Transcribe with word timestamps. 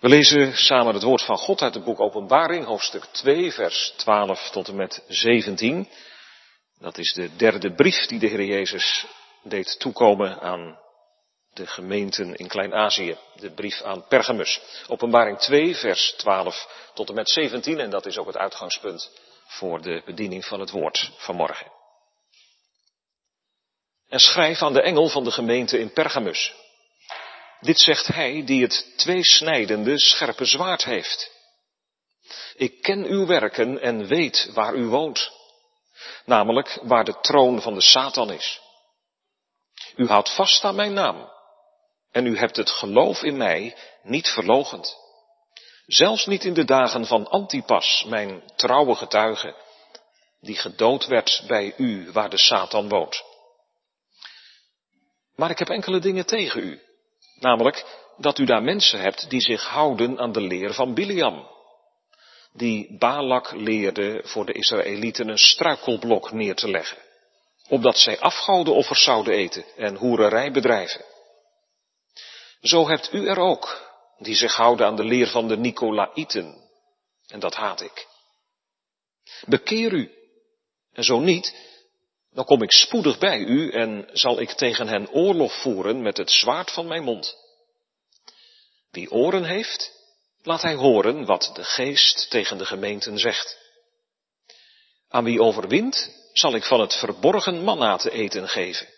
We 0.00 0.08
lezen 0.08 0.56
samen 0.56 0.94
het 0.94 1.02
woord 1.02 1.22
van 1.22 1.36
God 1.36 1.62
uit 1.62 1.74
het 1.74 1.84
boek 1.84 2.00
Openbaring, 2.00 2.64
hoofdstuk 2.64 3.04
2, 3.04 3.52
vers 3.52 3.92
12 3.96 4.50
tot 4.50 4.68
en 4.68 4.76
met 4.76 5.04
17. 5.08 5.88
Dat 6.78 6.98
is 6.98 7.12
de 7.12 7.36
derde 7.36 7.74
brief 7.74 8.06
die 8.06 8.18
de 8.18 8.26
Heer 8.26 8.44
Jezus 8.44 9.06
deed 9.42 9.78
toekomen 9.78 10.40
aan 10.40 10.78
de 11.52 11.66
gemeenten 11.66 12.34
in 12.34 12.48
Klein-Azië. 12.48 13.16
De 13.34 13.50
brief 13.50 13.82
aan 13.82 14.06
Pergamus. 14.06 14.60
Openbaring 14.88 15.38
2, 15.38 15.76
vers 15.76 16.14
12 16.16 16.90
tot 16.94 17.08
en 17.08 17.14
met 17.14 17.28
17. 17.28 17.80
En 17.80 17.90
dat 17.90 18.06
is 18.06 18.18
ook 18.18 18.26
het 18.26 18.36
uitgangspunt 18.36 19.10
voor 19.46 19.82
de 19.82 20.02
bediening 20.04 20.44
van 20.44 20.60
het 20.60 20.70
woord 20.70 21.10
vanmorgen. 21.16 21.72
En 24.08 24.20
schrijf 24.20 24.62
aan 24.62 24.72
de 24.72 24.82
engel 24.82 25.08
van 25.08 25.24
de 25.24 25.32
gemeente 25.32 25.78
in 25.78 25.92
Pergamus. 25.92 26.54
Dit 27.60 27.80
zegt 27.80 28.06
hij 28.06 28.44
die 28.44 28.62
het 28.62 28.92
tweesnijdende 28.96 29.98
scherpe 29.98 30.44
zwaard 30.44 30.84
heeft. 30.84 31.30
Ik 32.54 32.82
ken 32.82 33.04
uw 33.04 33.26
werken 33.26 33.80
en 33.80 34.06
weet 34.06 34.50
waar 34.52 34.74
u 34.74 34.84
woont, 34.86 35.30
namelijk 36.24 36.78
waar 36.82 37.04
de 37.04 37.20
troon 37.20 37.62
van 37.62 37.74
de 37.74 37.80
Satan 37.80 38.32
is. 38.32 38.60
U 39.96 40.06
houdt 40.06 40.34
vast 40.34 40.64
aan 40.64 40.74
mijn 40.74 40.92
naam 40.92 41.30
en 42.10 42.26
u 42.26 42.38
hebt 42.38 42.56
het 42.56 42.70
geloof 42.70 43.22
in 43.22 43.36
mij 43.36 43.76
niet 44.02 44.28
verlogend. 44.28 44.96
Zelfs 45.86 46.26
niet 46.26 46.44
in 46.44 46.54
de 46.54 46.64
dagen 46.64 47.06
van 47.06 47.28
Antipas, 47.28 48.04
mijn 48.06 48.42
trouwe 48.56 48.94
getuige, 48.94 49.54
die 50.40 50.56
gedood 50.56 51.06
werd 51.06 51.42
bij 51.46 51.74
u 51.76 52.12
waar 52.12 52.30
de 52.30 52.38
Satan 52.38 52.88
woont. 52.88 53.22
Maar 55.34 55.50
ik 55.50 55.58
heb 55.58 55.68
enkele 55.68 55.98
dingen 55.98 56.26
tegen 56.26 56.62
u 56.62 56.88
Namelijk 57.40 57.84
dat 58.16 58.38
u 58.38 58.44
daar 58.44 58.62
mensen 58.62 59.00
hebt 59.00 59.30
die 59.30 59.40
zich 59.40 59.64
houden 59.64 60.18
aan 60.18 60.32
de 60.32 60.40
leer 60.40 60.74
van 60.74 60.94
Biliam. 60.94 61.48
Die 62.52 62.98
Balak 62.98 63.52
leerde 63.52 64.20
voor 64.24 64.46
de 64.46 64.52
Israëlieten 64.52 65.28
een 65.28 65.38
struikelblok 65.38 66.32
neer 66.32 66.54
te 66.54 66.70
leggen. 66.70 66.98
Opdat 67.68 67.98
zij 67.98 68.18
afgodenoffers 68.18 69.02
zouden 69.02 69.34
eten 69.34 69.64
en 69.76 69.96
hoererij 69.96 70.52
bedrijven. 70.52 71.04
Zo 72.60 72.88
hebt 72.88 73.12
u 73.12 73.28
er 73.28 73.38
ook, 73.38 73.90
die 74.18 74.34
zich 74.34 74.54
houden 74.54 74.86
aan 74.86 74.96
de 74.96 75.04
leer 75.04 75.26
van 75.26 75.48
de 75.48 75.56
Nicolaïten. 75.56 76.68
En 77.26 77.40
dat 77.40 77.54
haat 77.54 77.80
ik. 77.80 78.06
Bekeer 79.46 79.92
u. 79.92 80.12
En 80.92 81.04
zo 81.04 81.18
niet, 81.18 81.54
dan 82.30 82.44
kom 82.44 82.62
ik 82.62 82.72
spoedig 82.72 83.18
bij 83.18 83.38
u 83.38 83.70
en 83.70 84.08
zal 84.12 84.40
ik 84.40 84.50
tegen 84.50 84.88
hen 84.88 85.10
oorlog 85.10 85.60
voeren 85.60 86.02
met 86.02 86.16
het 86.16 86.30
zwaard 86.30 86.70
van 86.70 86.86
mijn 86.86 87.02
mond. 87.02 87.36
Wie 88.90 89.10
oren 89.10 89.44
heeft, 89.44 89.92
laat 90.42 90.62
hij 90.62 90.74
horen 90.74 91.24
wat 91.24 91.50
de 91.54 91.64
geest 91.64 92.30
tegen 92.30 92.58
de 92.58 92.66
gemeenten 92.66 93.18
zegt. 93.18 93.58
Aan 95.08 95.24
wie 95.24 95.42
overwint, 95.42 96.18
zal 96.32 96.54
ik 96.54 96.64
van 96.64 96.80
het 96.80 96.94
verborgen 96.94 97.64
manna 97.64 97.96
te 97.96 98.10
eten 98.10 98.48
geven. 98.48 98.88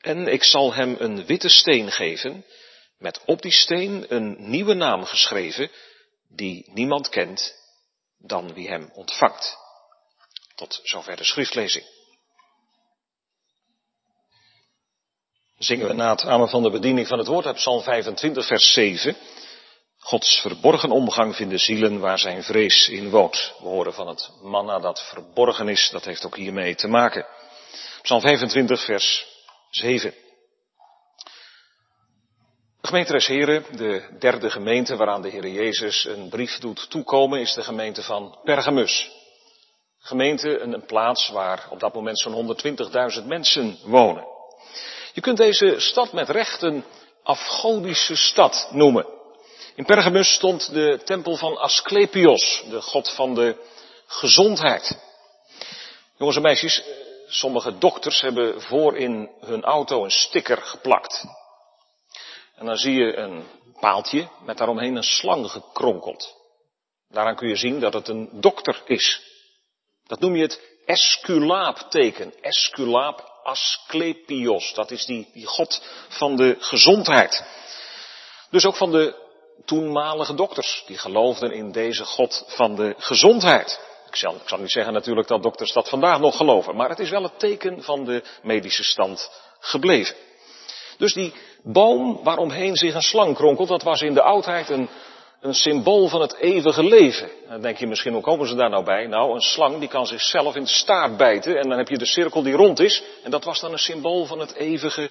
En 0.00 0.26
ik 0.26 0.44
zal 0.44 0.74
hem 0.74 0.96
een 0.98 1.26
witte 1.26 1.48
steen 1.48 1.92
geven, 1.92 2.44
met 2.98 3.20
op 3.24 3.42
die 3.42 3.52
steen 3.52 4.04
een 4.08 4.50
nieuwe 4.50 4.74
naam 4.74 5.04
geschreven, 5.04 5.70
die 6.28 6.70
niemand 6.72 7.08
kent 7.08 7.54
dan 8.18 8.54
wie 8.54 8.68
hem 8.68 8.90
ontvangt. 8.92 9.56
Tot 10.54 10.80
zover 10.82 11.16
de 11.16 11.24
schriftlezing. 11.24 12.01
Zingen 15.64 15.86
we 15.86 15.92
na 15.92 16.10
het 16.10 16.24
amen 16.24 16.48
van 16.48 16.62
de 16.62 16.70
bediening 16.70 17.08
van 17.08 17.18
het 17.18 17.26
woord 17.26 17.46
uit 17.46 17.56
Psalm 17.56 17.82
25, 17.82 18.46
vers 18.46 18.72
7. 18.72 19.16
Gods 19.98 20.40
verborgen 20.40 20.90
omgang 20.90 21.36
vinden 21.36 21.60
zielen 21.60 22.00
waar 22.00 22.18
zijn 22.18 22.42
vrees 22.42 22.88
in 22.88 23.10
woont. 23.10 23.54
We 23.58 23.68
horen 23.68 23.92
van 23.92 24.08
het 24.08 24.30
manna 24.42 24.78
dat 24.78 25.02
verborgen 25.02 25.68
is, 25.68 25.88
dat 25.92 26.04
heeft 26.04 26.26
ook 26.26 26.36
hiermee 26.36 26.74
te 26.74 26.88
maken. 26.88 27.26
Psalm 28.02 28.20
25, 28.20 28.84
vers 28.84 29.26
7. 29.70 30.14
Gemeenteres 32.80 33.26
Heren, 33.26 33.64
de 33.76 34.16
derde 34.18 34.50
gemeente 34.50 34.96
waaraan 34.96 35.22
de 35.22 35.28
Heer 35.28 35.48
Jezus 35.48 36.04
een 36.04 36.28
brief 36.28 36.58
doet 36.58 36.90
toekomen, 36.90 37.40
is 37.40 37.54
de 37.54 37.62
gemeente 37.62 38.02
van 38.02 38.38
Pergamus. 38.44 39.10
Gemeente, 39.98 40.58
een 40.58 40.84
plaats 40.86 41.28
waar 41.28 41.66
op 41.70 41.80
dat 41.80 41.94
moment 41.94 42.18
zo'n 42.18 42.56
120.000 43.20 43.26
mensen 43.26 43.78
wonen. 43.84 44.31
Je 45.12 45.20
kunt 45.20 45.36
deze 45.36 45.80
stad 45.80 46.12
met 46.12 46.28
recht 46.28 46.62
een 46.62 46.84
afgodische 47.22 48.16
stad 48.16 48.68
noemen. 48.70 49.06
In 49.74 49.84
Pergamus 49.84 50.32
stond 50.32 50.72
de 50.72 51.00
tempel 51.04 51.36
van 51.36 51.56
Asclepios, 51.58 52.64
de 52.70 52.82
god 52.82 53.10
van 53.10 53.34
de 53.34 53.56
gezondheid. 54.06 54.98
Jongens 56.16 56.36
en 56.36 56.42
meisjes, 56.42 56.82
sommige 57.26 57.78
dokters 57.78 58.20
hebben 58.20 58.62
voor 58.62 58.96
in 58.96 59.30
hun 59.40 59.62
auto 59.62 60.04
een 60.04 60.10
sticker 60.10 60.56
geplakt. 60.56 61.24
En 62.54 62.66
dan 62.66 62.76
zie 62.76 62.94
je 62.94 63.16
een 63.16 63.46
paaltje 63.80 64.28
met 64.44 64.58
daaromheen 64.58 64.96
een 64.96 65.02
slang 65.02 65.50
gekronkeld. 65.50 66.36
Daaraan 67.08 67.36
kun 67.36 67.48
je 67.48 67.56
zien 67.56 67.80
dat 67.80 67.92
het 67.92 68.08
een 68.08 68.28
dokter 68.32 68.82
is. 68.84 69.22
Dat 70.06 70.20
noem 70.20 70.36
je 70.36 70.42
het 70.42 70.60
esculaapteken. 70.84 72.34
Esculaap 72.40 73.31
Asclepios. 73.42 74.74
Dat 74.74 74.90
is 74.90 75.04
die, 75.04 75.28
die 75.32 75.46
god 75.46 75.82
van 76.08 76.36
de 76.36 76.56
gezondheid. 76.58 77.44
Dus 78.50 78.66
ook 78.66 78.76
van 78.76 78.90
de 78.90 79.14
toenmalige 79.64 80.34
dokters. 80.34 80.84
Die 80.86 80.98
geloofden 80.98 81.52
in 81.52 81.72
deze 81.72 82.04
god 82.04 82.44
van 82.46 82.74
de 82.74 82.94
gezondheid. 82.98 83.80
Ik 84.08 84.16
zal, 84.16 84.34
ik 84.34 84.48
zal 84.48 84.58
niet 84.58 84.70
zeggen 84.70 84.92
natuurlijk 84.92 85.28
dat 85.28 85.42
dokters 85.42 85.72
dat 85.72 85.88
vandaag 85.88 86.20
nog 86.20 86.36
geloven. 86.36 86.76
Maar 86.76 86.88
het 86.88 86.98
is 86.98 87.10
wel 87.10 87.22
het 87.22 87.38
teken 87.38 87.82
van 87.82 88.04
de 88.04 88.22
medische 88.42 88.84
stand 88.84 89.30
gebleven. 89.60 90.16
Dus 90.98 91.12
die 91.12 91.32
boom 91.62 92.20
waaromheen 92.22 92.76
zich 92.76 92.94
een 92.94 93.02
slang 93.02 93.34
kronkelt, 93.34 93.68
dat 93.68 93.82
was 93.82 94.02
in 94.02 94.14
de 94.14 94.22
oudheid 94.22 94.68
een 94.68 94.88
een 95.42 95.54
symbool 95.54 96.08
van 96.08 96.20
het 96.20 96.36
eeuwige 96.36 96.84
leven. 96.84 97.30
Dan 97.48 97.60
denk 97.60 97.78
je 97.78 97.86
misschien, 97.86 98.12
hoe 98.12 98.22
komen 98.22 98.48
ze 98.48 98.54
daar 98.54 98.70
nou 98.70 98.84
bij? 98.84 99.06
Nou, 99.06 99.34
een 99.34 99.40
slang 99.40 99.78
die 99.78 99.88
kan 99.88 100.06
zichzelf 100.06 100.54
in 100.54 100.62
de 100.62 100.68
staart 100.68 101.16
bijten 101.16 101.58
en 101.58 101.68
dan 101.68 101.78
heb 101.78 101.88
je 101.88 101.98
de 101.98 102.06
cirkel 102.06 102.42
die 102.42 102.54
rond 102.54 102.80
is. 102.80 103.02
En 103.22 103.30
dat 103.30 103.44
was 103.44 103.60
dan 103.60 103.72
een 103.72 103.78
symbool 103.78 104.24
van 104.24 104.38
het 104.38 104.54
eeuwige 104.54 105.10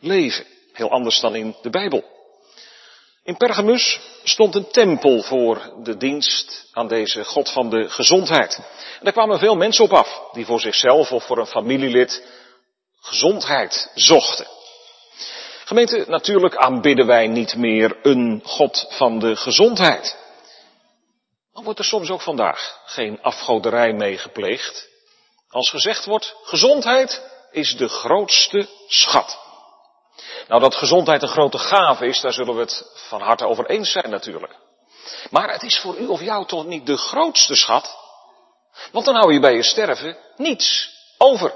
leven. 0.00 0.44
Heel 0.72 0.90
anders 0.90 1.20
dan 1.20 1.34
in 1.34 1.56
de 1.62 1.70
Bijbel. 1.70 2.04
In 3.24 3.36
Pergamus 3.36 4.00
stond 4.22 4.54
een 4.54 4.70
tempel 4.70 5.22
voor 5.22 5.72
de 5.82 5.96
dienst 5.96 6.68
aan 6.72 6.88
deze 6.88 7.24
God 7.24 7.50
van 7.50 7.70
de 7.70 7.88
gezondheid. 7.88 8.56
En 8.98 9.04
daar 9.04 9.12
kwamen 9.12 9.38
veel 9.38 9.56
mensen 9.56 9.84
op 9.84 9.92
af, 9.92 10.22
die 10.32 10.46
voor 10.46 10.60
zichzelf 10.60 11.12
of 11.12 11.24
voor 11.26 11.38
een 11.38 11.46
familielid 11.46 12.26
gezondheid 13.00 13.90
zochten. 13.94 14.46
Gemeente, 15.68 16.04
natuurlijk 16.06 16.56
aanbidden 16.56 17.06
wij 17.06 17.26
niet 17.26 17.56
meer 17.56 17.98
een 18.02 18.42
God 18.44 18.86
van 18.88 19.18
de 19.18 19.36
gezondheid. 19.36 20.16
Maar 21.52 21.64
wordt 21.64 21.78
er 21.78 21.84
soms 21.84 22.10
ook 22.10 22.20
vandaag 22.20 22.80
geen 22.84 23.22
afgoderij 23.22 23.92
mee 23.92 24.18
gepleegd? 24.18 24.88
Als 25.48 25.70
gezegd 25.70 26.04
wordt, 26.04 26.34
gezondheid 26.42 27.22
is 27.50 27.76
de 27.76 27.88
grootste 27.88 28.68
schat. 28.86 29.38
Nou, 30.46 30.60
dat 30.60 30.74
gezondheid 30.74 31.22
een 31.22 31.28
grote 31.28 31.58
gave 31.58 32.06
is, 32.06 32.20
daar 32.20 32.32
zullen 32.32 32.54
we 32.54 32.60
het 32.60 32.84
van 33.08 33.20
harte 33.20 33.46
over 33.46 33.66
eens 33.66 33.90
zijn 33.90 34.10
natuurlijk. 34.10 34.56
Maar 35.30 35.52
het 35.52 35.62
is 35.62 35.78
voor 35.78 35.96
u 35.96 36.06
of 36.06 36.20
jou 36.20 36.46
toch 36.46 36.66
niet 36.66 36.86
de 36.86 36.96
grootste 36.96 37.54
schat? 37.54 37.96
Want 38.92 39.04
dan 39.04 39.14
hou 39.14 39.32
je 39.32 39.40
bij 39.40 39.54
je 39.54 39.62
sterven 39.62 40.16
niets 40.36 40.90
over. 41.18 41.54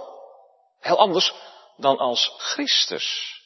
Heel 0.80 0.98
anders 0.98 1.34
dan 1.76 1.98
als 1.98 2.34
Christus 2.36 3.40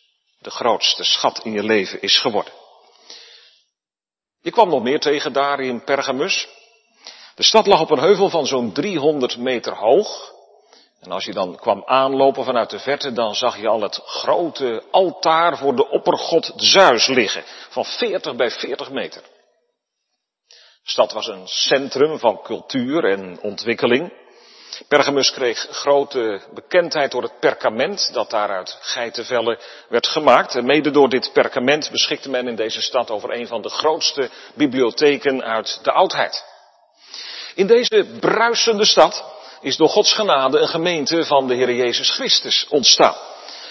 de 0.47 0.53
grootste 0.53 1.05
schat 1.05 1.41
in 1.45 1.53
je 1.53 1.63
leven 1.63 2.01
is 2.01 2.19
geworden. 2.19 2.53
Je 4.41 4.51
kwam 4.51 4.69
nog 4.69 4.83
meer 4.83 5.01
tegen 5.01 5.33
daar 5.33 5.61
in 5.61 5.85
Pergamus. 5.85 6.49
De 7.35 7.43
stad 7.43 7.67
lag 7.67 7.81
op 7.81 7.91
een 7.91 7.99
heuvel 7.99 8.29
van 8.29 8.47
zo'n 8.47 8.73
300 8.73 9.37
meter 9.37 9.75
hoog. 9.77 10.33
En 11.01 11.11
als 11.11 11.25
je 11.25 11.33
dan 11.33 11.57
kwam 11.57 11.83
aanlopen 11.85 12.45
vanuit 12.45 12.71
de 12.71 12.79
verte, 12.79 13.13
dan 13.13 13.35
zag 13.35 13.61
je 13.61 13.69
al 13.69 13.81
het 13.81 14.01
grote 14.05 14.83
altaar 14.91 15.59
voor 15.59 15.77
de 15.77 15.89
oppergod 15.89 16.53
Zeus 16.57 17.07
liggen. 17.07 17.45
Van 17.69 17.85
40 17.85 18.37
bij 18.37 18.51
40 18.51 18.91
meter. 18.91 19.23
De 20.83 20.91
stad 20.91 21.13
was 21.13 21.27
een 21.27 21.49
centrum 21.49 22.19
van 22.19 22.43
cultuur 22.43 23.05
en 23.05 23.41
ontwikkeling. 23.41 24.13
Pergamus 24.89 25.33
kreeg 25.33 25.67
grote 25.71 26.41
bekendheid 26.55 27.11
door 27.11 27.23
het 27.23 27.41
perkament 27.41 28.11
dat 28.13 28.31
daar 28.31 28.51
uit 28.51 28.79
geitenvellen 28.81 29.59
werd 29.89 30.07
gemaakt. 30.07 30.55
En 30.55 30.65
mede 30.65 30.91
door 30.91 31.09
dit 31.09 31.31
perkament 31.33 31.91
beschikte 31.91 32.31
men 32.31 32.49
in 32.49 32.57
deze 32.57 32.83
stad 32.83 33.11
over 33.11 33.33
een 33.33 33.47
van 33.47 33.63
de 33.63 33.69
grootste 33.69 34.31
bibliotheken 34.55 35.43
uit 35.43 35.79
de 35.83 35.93
oudheid. 35.93 36.45
In 37.55 37.67
deze 37.67 38.07
bruisende 38.21 38.85
stad 38.85 39.25
is 39.61 39.77
door 39.77 39.89
Gods 39.89 40.13
genade 40.13 40.59
een 40.59 40.69
gemeente 40.69 41.25
van 41.25 41.49
de 41.49 41.55
Heer 41.55 41.75
Jezus 41.75 42.11
Christus 42.11 42.67
ontstaan. 42.69 43.17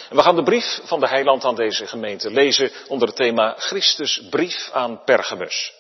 En 0.09 0.15
we 0.15 0.21
gaan 0.21 0.36
de 0.36 0.44
brief 0.44 0.80
van 0.83 1.00
de 1.00 1.07
heiland 1.07 1.45
aan 1.45 1.56
deze 1.56 1.88
gemeente 1.88 2.31
lezen 2.31 2.71
onder 2.88 3.07
het 3.07 3.18
thema 3.18 3.53
Christus 3.57 4.21
brief 4.30 4.69
aan 4.74 5.03
Pergamus. 5.03 5.74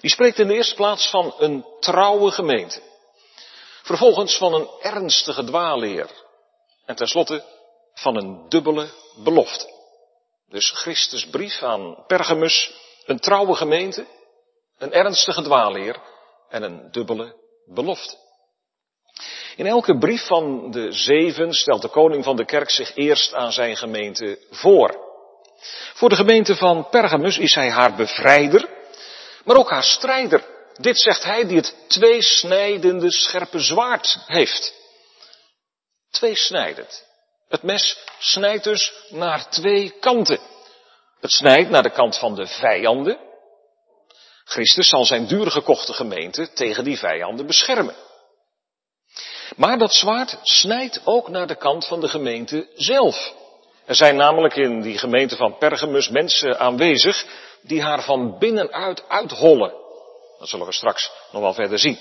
Die 0.00 0.10
spreekt 0.10 0.38
in 0.38 0.46
de 0.46 0.54
eerste 0.54 0.74
plaats 0.74 1.10
van 1.10 1.34
een 1.38 1.64
trouwe 1.80 2.30
gemeente. 2.30 2.80
Vervolgens 3.90 4.36
van 4.36 4.54
een 4.54 4.68
ernstige 4.80 5.44
dwaalleer. 5.44 6.10
En 6.86 6.96
tenslotte 6.96 7.44
van 7.94 8.16
een 8.16 8.48
dubbele 8.48 8.88
belofte. 9.16 9.66
Dus 10.48 10.70
Christus 10.70 11.26
brief 11.26 11.62
aan 11.62 12.04
Pergamus, 12.06 12.72
een 13.04 13.18
trouwe 13.18 13.54
gemeente, 13.54 14.06
een 14.78 14.92
ernstige 14.92 15.42
dwaalleer 15.42 15.96
en 16.48 16.62
een 16.62 16.90
dubbele 16.90 17.34
belofte. 17.66 18.16
In 19.56 19.66
elke 19.66 19.98
brief 19.98 20.26
van 20.26 20.70
de 20.70 20.92
zeven 20.92 21.52
stelt 21.52 21.82
de 21.82 21.88
koning 21.88 22.24
van 22.24 22.36
de 22.36 22.44
kerk 22.44 22.70
zich 22.70 22.94
eerst 22.94 23.34
aan 23.34 23.52
zijn 23.52 23.76
gemeente 23.76 24.38
voor. 24.50 24.96
Voor 25.94 26.08
de 26.08 26.16
gemeente 26.16 26.56
van 26.56 26.88
Pergamus 26.88 27.38
is 27.38 27.54
hij 27.54 27.70
haar 27.70 27.94
bevrijder, 27.94 28.68
maar 29.44 29.56
ook 29.56 29.70
haar 29.70 29.84
strijder. 29.84 30.58
Dit 30.74 30.98
zegt 30.98 31.24
hij 31.24 31.46
die 31.46 31.56
het 31.56 31.74
tweesnijdende 31.88 33.12
scherpe 33.12 33.60
zwaard 33.60 34.18
heeft. 34.26 34.74
Tweesnijdend. 36.10 37.06
Het 37.48 37.62
mes 37.62 37.98
snijdt 38.18 38.64
dus 38.64 38.92
naar 39.08 39.50
twee 39.50 39.90
kanten. 40.00 40.40
Het 41.20 41.32
snijdt 41.32 41.70
naar 41.70 41.82
de 41.82 41.90
kant 41.90 42.18
van 42.18 42.34
de 42.34 42.46
vijanden. 42.46 43.18
Christus 44.44 44.88
zal 44.88 45.04
zijn 45.04 45.26
duur 45.26 45.50
gekochte 45.50 45.92
gemeente 45.92 46.52
tegen 46.52 46.84
die 46.84 46.98
vijanden 46.98 47.46
beschermen. 47.46 47.94
Maar 49.56 49.78
dat 49.78 49.94
zwaard 49.94 50.38
snijdt 50.42 51.00
ook 51.04 51.28
naar 51.28 51.46
de 51.46 51.56
kant 51.56 51.86
van 51.86 52.00
de 52.00 52.08
gemeente 52.08 52.68
zelf. 52.74 53.34
Er 53.86 53.94
zijn 53.94 54.16
namelijk 54.16 54.56
in 54.56 54.80
die 54.80 54.98
gemeente 54.98 55.36
van 55.36 55.58
Pergamus 55.58 56.08
mensen 56.08 56.58
aanwezig 56.58 57.24
die 57.62 57.82
haar 57.82 58.02
van 58.02 58.38
binnenuit 58.38 59.08
uithollen. 59.08 59.72
Dat 60.40 60.48
zullen 60.48 60.66
we 60.66 60.72
straks 60.72 61.10
nog 61.32 61.42
wel 61.42 61.54
verder 61.54 61.78
zien. 61.78 61.98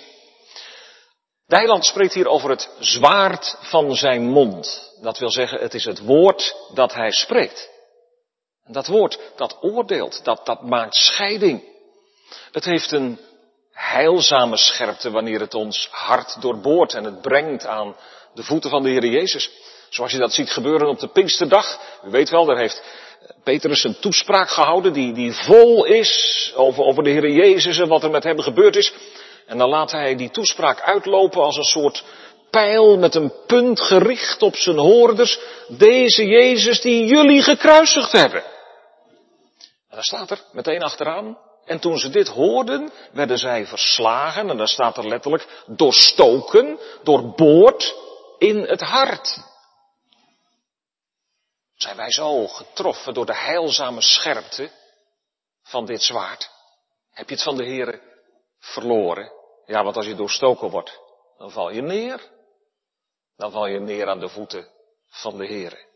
Dijland 1.48 1.86
spreekt 1.86 2.14
hier 2.14 2.28
over 2.28 2.50
het 2.50 2.70
zwaard 2.80 3.58
van 3.60 3.96
zijn 3.96 4.30
mond. 4.30 4.92
Dat 5.02 5.18
wil 5.18 5.30
zeggen, 5.30 5.60
het 5.60 5.74
is 5.74 5.86
het 5.86 6.00
woord 6.00 6.56
dat 6.74 6.94
hij 6.94 7.12
spreekt. 7.12 7.70
Dat 8.66 8.88
woord, 8.88 9.20
dat 9.36 9.58
oordeelt, 9.62 10.24
dat, 10.24 10.46
dat 10.46 10.62
maakt 10.62 10.96
scheiding. 10.96 11.64
Het 12.52 12.66
heeft 12.66 12.92
een 12.92 13.20
heilzame 13.72 14.58
scherpte 14.58 15.12
wanneer 15.12 15.40
het 15.40 15.54
ons 15.54 15.88
hart 15.92 16.42
doorboort 16.42 16.94
en 16.94 17.04
het 17.04 17.22
brengt 17.22 17.66
aan 17.66 17.96
de 18.34 18.44
voeten 18.44 18.70
van 18.70 18.84
de 18.84 18.90
Heer 18.90 19.06
Jezus. 19.06 19.52
Zoals 19.90 20.12
je 20.12 20.18
dat 20.18 20.34
ziet 20.34 20.52
gebeuren 20.52 20.88
op 20.88 21.00
de 21.00 21.08
Pinksterdag. 21.08 21.80
U 22.04 22.10
weet 22.10 22.30
wel, 22.30 22.46
daar 22.46 22.58
heeft 22.58 22.84
Petrus 23.44 23.84
een 23.84 24.00
toespraak 24.00 24.50
gehouden 24.50 24.94
die, 24.94 25.14
die 25.14 25.34
vol 25.34 25.86
is 25.86 26.54
over, 26.56 26.84
over 26.84 27.04
de 27.04 27.10
Heer 27.10 27.30
Jezus 27.30 27.80
en 27.80 27.88
wat 27.88 28.04
er 28.04 28.10
met 28.10 28.24
hem 28.24 28.40
gebeurd 28.40 28.76
is. 28.76 28.94
En 29.46 29.58
dan 29.58 29.70
laat 29.70 29.92
hij 29.92 30.16
die 30.16 30.30
toespraak 30.30 30.82
uitlopen 30.82 31.42
als 31.42 31.58
een 31.58 31.64
soort 31.64 32.04
pijl 32.50 32.98
met 32.98 33.16
een 33.16 33.34
punt 33.48 33.82
gericht 33.82 34.42
op 34.42 34.56
zijn 34.56 34.78
hoorders. 34.78 35.40
Deze 35.68 36.26
Jezus 36.26 36.82
die 36.82 37.06
jullie 37.06 37.42
gekruisigd 37.42 38.12
hebben. 38.12 38.44
En 39.90 39.96
dan 39.96 40.04
staat 40.04 40.32
er 40.32 40.40
meteen 40.52 40.84
achteraan, 40.84 41.38
en 41.66 41.80
toen 41.80 41.98
ze 41.98 42.10
dit 42.10 42.28
hoorden, 42.28 42.92
werden 43.12 43.38
zij 43.38 43.66
verslagen, 43.66 44.50
en 44.50 44.58
dan 44.58 44.68
staat 44.68 44.98
er 44.98 45.08
letterlijk, 45.08 45.48
doorstoken, 45.68 46.80
doorboord 47.04 47.96
in 48.38 48.58
het 48.58 48.82
hart. 48.82 49.49
Zijn 51.80 51.96
wij 51.96 52.12
zo 52.12 52.48
getroffen 52.48 53.14
door 53.14 53.26
de 53.26 53.36
heilzame 53.36 54.02
scherpte 54.02 54.72
van 55.64 55.86
dit 55.86 56.02
zwaard? 56.02 56.50
Heb 57.12 57.30
je 57.30 57.36
het 57.36 57.44
van 57.44 57.58
de 57.58 57.66
Heere 57.66 58.02
verloren? 58.60 59.32
Ja, 59.66 59.84
want 59.84 59.96
als 59.96 60.06
je 60.06 60.16
doorstoken 60.16 60.70
wordt, 60.70 61.00
dan 61.38 61.52
val 61.52 61.72
je 61.72 61.82
neer. 61.82 62.30
Dan 63.36 63.52
val 63.52 63.68
je 63.68 63.80
neer 63.80 64.10
aan 64.10 64.20
de 64.20 64.30
voeten 64.30 64.68
van 65.08 65.38
de 65.38 65.46
Heere. 65.46 65.88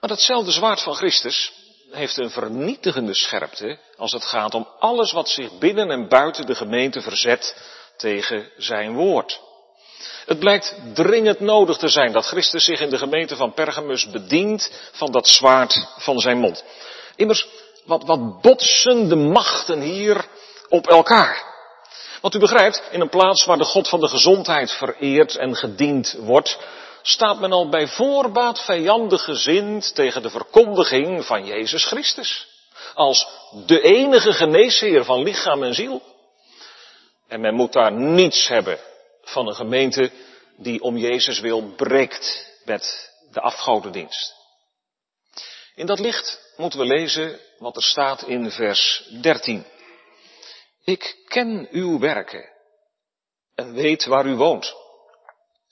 Maar 0.00 0.10
datzelfde 0.10 0.50
zwaard 0.50 0.82
van 0.82 0.94
Christus 0.94 1.52
heeft 1.90 2.16
een 2.16 2.30
vernietigende 2.30 3.14
scherpte 3.14 3.78
als 3.96 4.12
het 4.12 4.24
gaat 4.24 4.54
om 4.54 4.68
alles 4.78 5.12
wat 5.12 5.28
zich 5.28 5.58
binnen 5.58 5.90
en 5.90 6.08
buiten 6.08 6.46
de 6.46 6.54
gemeente 6.54 7.00
verzet 7.00 7.56
tegen 7.96 8.52
zijn 8.56 8.94
woord. 8.94 9.40
Het 10.26 10.38
blijkt 10.38 10.74
dringend 10.94 11.40
nodig 11.40 11.76
te 11.76 11.88
zijn 11.88 12.12
dat 12.12 12.26
Christus 12.26 12.64
zich 12.64 12.80
in 12.80 12.90
de 12.90 12.98
gemeente 12.98 13.36
van 13.36 13.52
Pergamus 13.52 14.10
bedient 14.10 14.70
van 14.92 15.12
dat 15.12 15.28
zwaard 15.28 15.86
van 15.98 16.18
zijn 16.18 16.38
mond. 16.38 16.64
Immers, 17.16 17.46
wat, 17.84 18.04
wat 18.04 18.40
botsen 18.40 19.08
de 19.08 19.16
machten 19.16 19.80
hier 19.80 20.24
op 20.68 20.86
elkaar. 20.86 21.48
Want 22.20 22.34
u 22.34 22.38
begrijpt, 22.38 22.82
in 22.90 23.00
een 23.00 23.08
plaats 23.08 23.44
waar 23.44 23.56
de 23.56 23.64
God 23.64 23.88
van 23.88 24.00
de 24.00 24.08
gezondheid 24.08 24.72
vereerd 24.72 25.36
en 25.36 25.56
gediend 25.56 26.16
wordt, 26.18 26.58
staat 27.02 27.40
men 27.40 27.52
al 27.52 27.68
bij 27.68 27.86
voorbaat 27.86 28.64
vijandig 28.64 29.24
gezind 29.24 29.94
tegen 29.94 30.22
de 30.22 30.30
verkondiging 30.30 31.24
van 31.24 31.46
Jezus 31.46 31.84
Christus. 31.84 32.48
Als 32.94 33.28
de 33.66 33.80
enige 33.80 34.32
geneesheer 34.32 35.04
van 35.04 35.22
lichaam 35.22 35.62
en 35.62 35.74
ziel. 35.74 36.02
En 37.28 37.40
men 37.40 37.54
moet 37.54 37.72
daar 37.72 37.92
niets 37.92 38.48
hebben 38.48 38.78
van 39.30 39.46
een 39.46 39.54
gemeente 39.54 40.10
die 40.56 40.80
om 40.80 40.96
Jezus 40.96 41.40
wil 41.40 41.74
breekt 41.74 42.46
met 42.64 43.12
de 43.30 43.40
afgodendienst. 43.40 44.34
In 45.74 45.86
dat 45.86 45.98
licht 45.98 46.54
moeten 46.56 46.78
we 46.78 46.84
lezen 46.84 47.40
wat 47.58 47.76
er 47.76 47.82
staat 47.82 48.22
in 48.22 48.50
vers 48.50 49.08
13. 49.20 49.66
Ik 50.84 51.16
ken 51.26 51.68
uw 51.70 51.98
werken 51.98 52.52
en 53.54 53.72
weet 53.72 54.04
waar 54.04 54.26
u 54.26 54.34
woont 54.34 54.74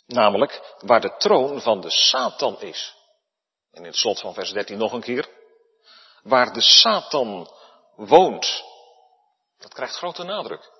Namelijk 0.09 0.77
waar 0.79 1.01
de 1.01 1.17
troon 1.17 1.61
van 1.61 1.81
de 1.81 1.91
Satan 1.91 2.61
is. 2.61 2.95
En 3.71 3.81
in 3.81 3.87
het 3.87 3.97
slot 3.97 4.21
van 4.21 4.35
vers 4.35 4.53
13 4.53 4.79
nog 4.79 4.93
een 4.93 5.01
keer. 5.01 5.29
Waar 6.23 6.53
de 6.53 6.61
Satan 6.61 7.51
woont. 7.97 8.65
Dat 9.59 9.75
krijgt 9.75 9.97
grote 9.97 10.23
nadruk. 10.23 10.78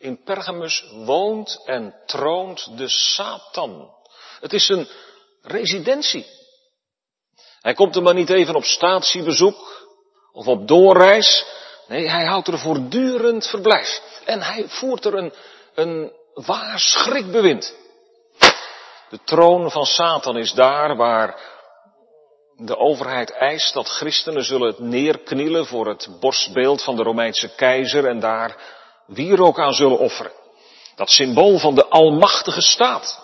In 0.00 0.22
Pergamus 0.22 0.84
woont 1.04 1.62
en 1.64 1.94
troont 2.06 2.78
de 2.78 2.88
Satan. 2.88 3.90
Het 4.40 4.52
is 4.52 4.68
een 4.68 4.88
residentie. 5.42 6.26
Hij 7.60 7.74
komt 7.74 7.96
er 7.96 8.02
maar 8.02 8.14
niet 8.14 8.30
even 8.30 8.54
op 8.54 8.64
statiebezoek 8.64 9.88
of 10.32 10.46
op 10.46 10.68
doorreis. 10.68 11.44
Nee, 11.86 12.08
hij 12.08 12.24
houdt 12.24 12.48
er 12.48 12.58
voortdurend 12.58 13.46
verblijf. 13.46 14.02
En 14.24 14.42
hij 14.42 14.68
voert 14.68 15.04
er 15.04 15.14
een, 15.14 15.32
een 15.74 16.12
waar 16.34 16.78
schrikbewind. 16.78 17.74
De 19.08 19.18
troon 19.24 19.70
van 19.70 19.86
Satan 19.86 20.36
is 20.36 20.52
daar 20.52 20.96
waar 20.96 21.40
de 22.56 22.76
overheid 22.76 23.30
eist 23.30 23.74
dat 23.74 23.88
christenen 23.88 24.44
zullen 24.44 24.74
neerknielen 24.78 25.66
voor 25.66 25.86
het 25.86 26.08
borstbeeld 26.20 26.82
van 26.82 26.96
de 26.96 27.02
Romeinse 27.02 27.54
keizer 27.54 28.06
en 28.06 28.20
daar 28.20 28.78
wierook 29.10 29.58
aan 29.58 29.74
zullen 29.74 29.98
offeren. 29.98 30.32
Dat 30.96 31.10
symbool 31.10 31.58
van 31.58 31.74
de 31.74 31.86
almachtige 31.88 32.60
staat. 32.60 33.22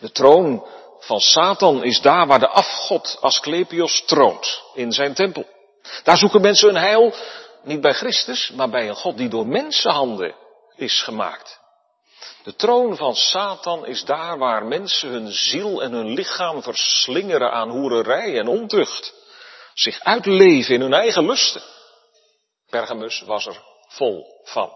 De 0.00 0.10
troon 0.10 0.66
van 1.00 1.20
Satan 1.20 1.84
is 1.84 2.00
daar 2.00 2.26
waar 2.26 2.38
de 2.38 2.48
afgod 2.48 3.18
Asclepios 3.20 4.02
troont 4.06 4.62
in 4.74 4.92
zijn 4.92 5.14
tempel. 5.14 5.46
Daar 6.02 6.16
zoeken 6.16 6.40
mensen 6.40 6.68
hun 6.68 6.82
heil 6.82 7.14
niet 7.62 7.80
bij 7.80 7.92
Christus, 7.92 8.50
maar 8.50 8.70
bij 8.70 8.88
een 8.88 8.94
God 8.94 9.16
die 9.16 9.28
door 9.28 9.46
mensenhanden 9.46 10.34
is 10.76 11.02
gemaakt. 11.02 11.60
De 12.42 12.54
troon 12.54 12.96
van 12.96 13.14
Satan 13.14 13.86
is 13.86 14.04
daar 14.04 14.38
waar 14.38 14.64
mensen 14.64 15.08
hun 15.08 15.32
ziel 15.32 15.82
en 15.82 15.92
hun 15.92 16.14
lichaam 16.14 16.62
verslingeren 16.62 17.52
aan 17.52 17.70
hoererij 17.70 18.38
en 18.38 18.48
ontucht. 18.48 19.14
Zich 19.74 20.00
uitleven 20.00 20.74
in 20.74 20.80
hun 20.80 20.94
eigen 20.94 21.26
lusten. 21.26 21.62
Pergamus 22.68 23.22
was 23.26 23.46
er 23.46 23.71
vol 23.96 24.40
van. 24.44 24.72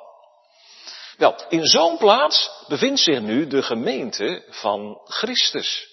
Wel, 1.17 1.49
in 1.49 1.65
zo'n 1.65 1.97
plaats 1.97 2.65
bevindt 2.69 3.01
zich 3.01 3.21
nu 3.21 3.47
de 3.47 3.63
gemeente 3.63 4.45
van 4.49 5.01
Christus. 5.05 5.89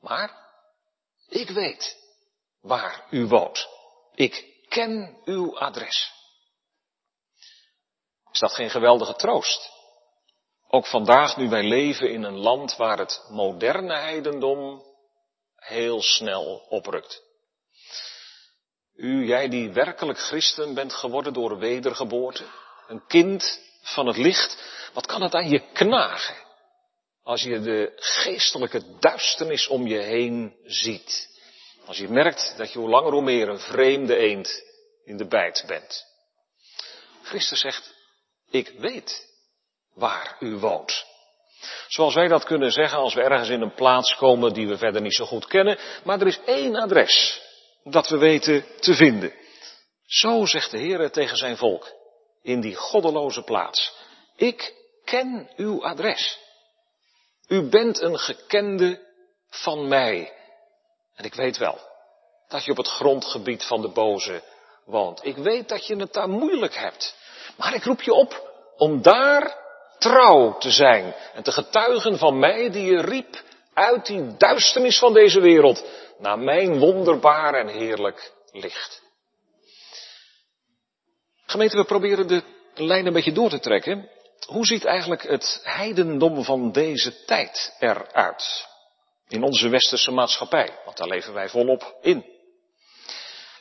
Maar 0.00 0.46
ik 1.28 1.50
weet 1.50 1.96
waar 2.60 3.06
u 3.10 3.26
woont. 3.26 3.68
Ik 4.14 4.64
ken 4.68 5.20
uw 5.24 5.58
adres. 5.58 6.12
Is 8.32 8.38
dat 8.38 8.52
geen 8.52 8.70
geweldige 8.70 9.14
troost? 9.14 9.70
Ook 10.68 10.86
vandaag, 10.86 11.36
nu 11.36 11.48
wij 11.48 11.62
leven 11.62 12.10
in 12.10 12.22
een 12.22 12.38
land 12.38 12.76
waar 12.76 12.98
het 12.98 13.26
moderne 13.28 13.96
heidendom 13.96 14.82
heel 15.56 16.02
snel 16.02 16.66
oprukt. 16.68 17.25
U, 18.96 19.26
jij 19.26 19.48
die 19.48 19.72
werkelijk 19.72 20.18
christen 20.18 20.74
bent 20.74 20.92
geworden 20.92 21.32
door 21.32 21.58
wedergeboorte, 21.58 22.44
een 22.88 23.06
kind 23.06 23.60
van 23.82 24.06
het 24.06 24.16
licht, 24.16 24.62
wat 24.92 25.06
kan 25.06 25.22
het 25.22 25.34
aan 25.34 25.48
je 25.48 25.62
knagen? 25.72 26.36
Als 27.22 27.42
je 27.42 27.60
de 27.60 27.92
geestelijke 27.96 28.82
duisternis 28.98 29.66
om 29.66 29.86
je 29.86 29.98
heen 29.98 30.56
ziet. 30.64 31.28
Als 31.86 31.98
je 31.98 32.08
merkt 32.08 32.54
dat 32.56 32.72
je 32.72 32.78
hoe 32.78 32.88
langer 32.88 33.12
hoe 33.12 33.22
meer 33.22 33.48
een 33.48 33.60
vreemde 33.60 34.16
eend 34.16 34.62
in 35.04 35.16
de 35.16 35.26
bijt 35.26 35.64
bent. 35.66 36.04
Christus 37.22 37.60
zegt, 37.60 37.94
ik 38.50 38.72
weet 38.78 39.26
waar 39.94 40.36
u 40.40 40.56
woont. 40.56 41.04
Zoals 41.88 42.14
wij 42.14 42.28
dat 42.28 42.44
kunnen 42.44 42.72
zeggen 42.72 42.98
als 42.98 43.14
we 43.14 43.22
ergens 43.22 43.48
in 43.48 43.60
een 43.60 43.74
plaats 43.74 44.16
komen 44.16 44.52
die 44.52 44.68
we 44.68 44.78
verder 44.78 45.00
niet 45.02 45.14
zo 45.14 45.24
goed 45.24 45.46
kennen, 45.46 45.78
maar 46.04 46.20
er 46.20 46.26
is 46.26 46.40
één 46.44 46.76
adres 46.76 47.44
dat 47.90 48.08
we 48.08 48.18
weten 48.18 48.64
te 48.80 48.94
vinden. 48.94 49.32
Zo 50.06 50.46
zegt 50.46 50.70
de 50.70 50.78
Heer 50.78 51.10
tegen 51.10 51.36
zijn 51.36 51.56
volk 51.56 51.92
in 52.42 52.60
die 52.60 52.74
goddeloze 52.74 53.42
plaats. 53.42 53.94
Ik 54.36 54.74
ken 55.04 55.50
uw 55.56 55.84
adres. 55.84 56.38
U 57.48 57.62
bent 57.62 58.00
een 58.00 58.18
gekende 58.18 59.00
van 59.48 59.88
mij. 59.88 60.32
En 61.14 61.24
ik 61.24 61.34
weet 61.34 61.56
wel 61.56 61.78
dat 62.48 62.64
je 62.64 62.70
op 62.70 62.76
het 62.76 62.88
grondgebied 62.88 63.64
van 63.64 63.80
de 63.80 63.88
boze 63.88 64.42
woont. 64.84 65.24
Ik 65.24 65.36
weet 65.36 65.68
dat 65.68 65.86
je 65.86 65.96
het 65.96 66.12
daar 66.12 66.28
moeilijk 66.28 66.74
hebt. 66.74 67.14
Maar 67.56 67.74
ik 67.74 67.84
roep 67.84 68.02
je 68.02 68.12
op 68.12 68.52
om 68.76 69.02
daar 69.02 69.56
trouw 69.98 70.58
te 70.58 70.70
zijn 70.70 71.14
en 71.34 71.42
te 71.42 71.52
getuigen 71.52 72.18
van 72.18 72.38
mij 72.38 72.70
die 72.70 72.84
je 72.84 73.00
riep 73.00 73.42
uit 73.74 74.06
die 74.06 74.36
duisternis 74.36 74.98
van 74.98 75.12
deze 75.12 75.40
wereld 75.40 75.84
naar 76.18 76.38
mijn 76.38 76.78
wonderbaar 76.78 77.54
en 77.54 77.68
heerlijk 77.68 78.32
licht. 78.52 79.02
Gemeente, 81.46 81.76
we 81.76 81.84
proberen 81.84 82.26
de 82.26 82.42
lijn 82.74 83.06
een 83.06 83.12
beetje 83.12 83.32
door 83.32 83.50
te 83.50 83.60
trekken. 83.60 84.10
Hoe 84.46 84.66
ziet 84.66 84.84
eigenlijk 84.84 85.22
het 85.22 85.60
heidendom 85.62 86.44
van 86.44 86.72
deze 86.72 87.24
tijd 87.24 87.76
eruit? 87.78 88.66
In 89.28 89.42
onze 89.42 89.68
westerse 89.68 90.10
maatschappij, 90.10 90.78
want 90.84 90.96
daar 90.96 91.08
leven 91.08 91.32
wij 91.32 91.48
volop 91.48 91.96
in. 92.00 92.24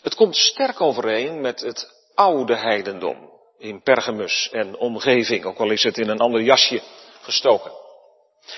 Het 0.01 0.15
komt 0.15 0.35
sterk 0.35 0.81
overeen 0.81 1.41
met 1.41 1.59
het 1.59 1.93
oude 2.13 2.55
heidendom 2.55 3.33
in 3.57 3.81
Pergamus 3.81 4.49
en 4.51 4.77
omgeving, 4.77 5.45
ook 5.45 5.57
al 5.57 5.71
is 5.71 5.83
het 5.83 5.97
in 5.97 6.09
een 6.09 6.19
ander 6.19 6.41
jasje 6.41 6.81
gestoken. 7.21 7.71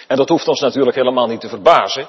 En 0.07 0.17
dat 0.17 0.29
hoeft 0.29 0.47
ons 0.47 0.59
natuurlijk 0.59 0.95
helemaal 0.95 1.27
niet 1.27 1.39
te 1.39 1.49
verbazen, 1.49 2.07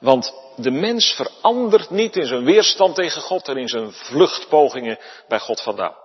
want 0.00 0.34
de 0.56 0.70
mens 0.70 1.12
verandert 1.12 1.90
niet 1.90 2.16
in 2.16 2.26
zijn 2.26 2.44
weerstand 2.44 2.94
tegen 2.94 3.22
God 3.22 3.48
en 3.48 3.56
in 3.56 3.68
zijn 3.68 3.92
vluchtpogingen 3.92 4.98
bij 5.28 5.38
God 5.38 5.60
vandaan. 5.60 5.96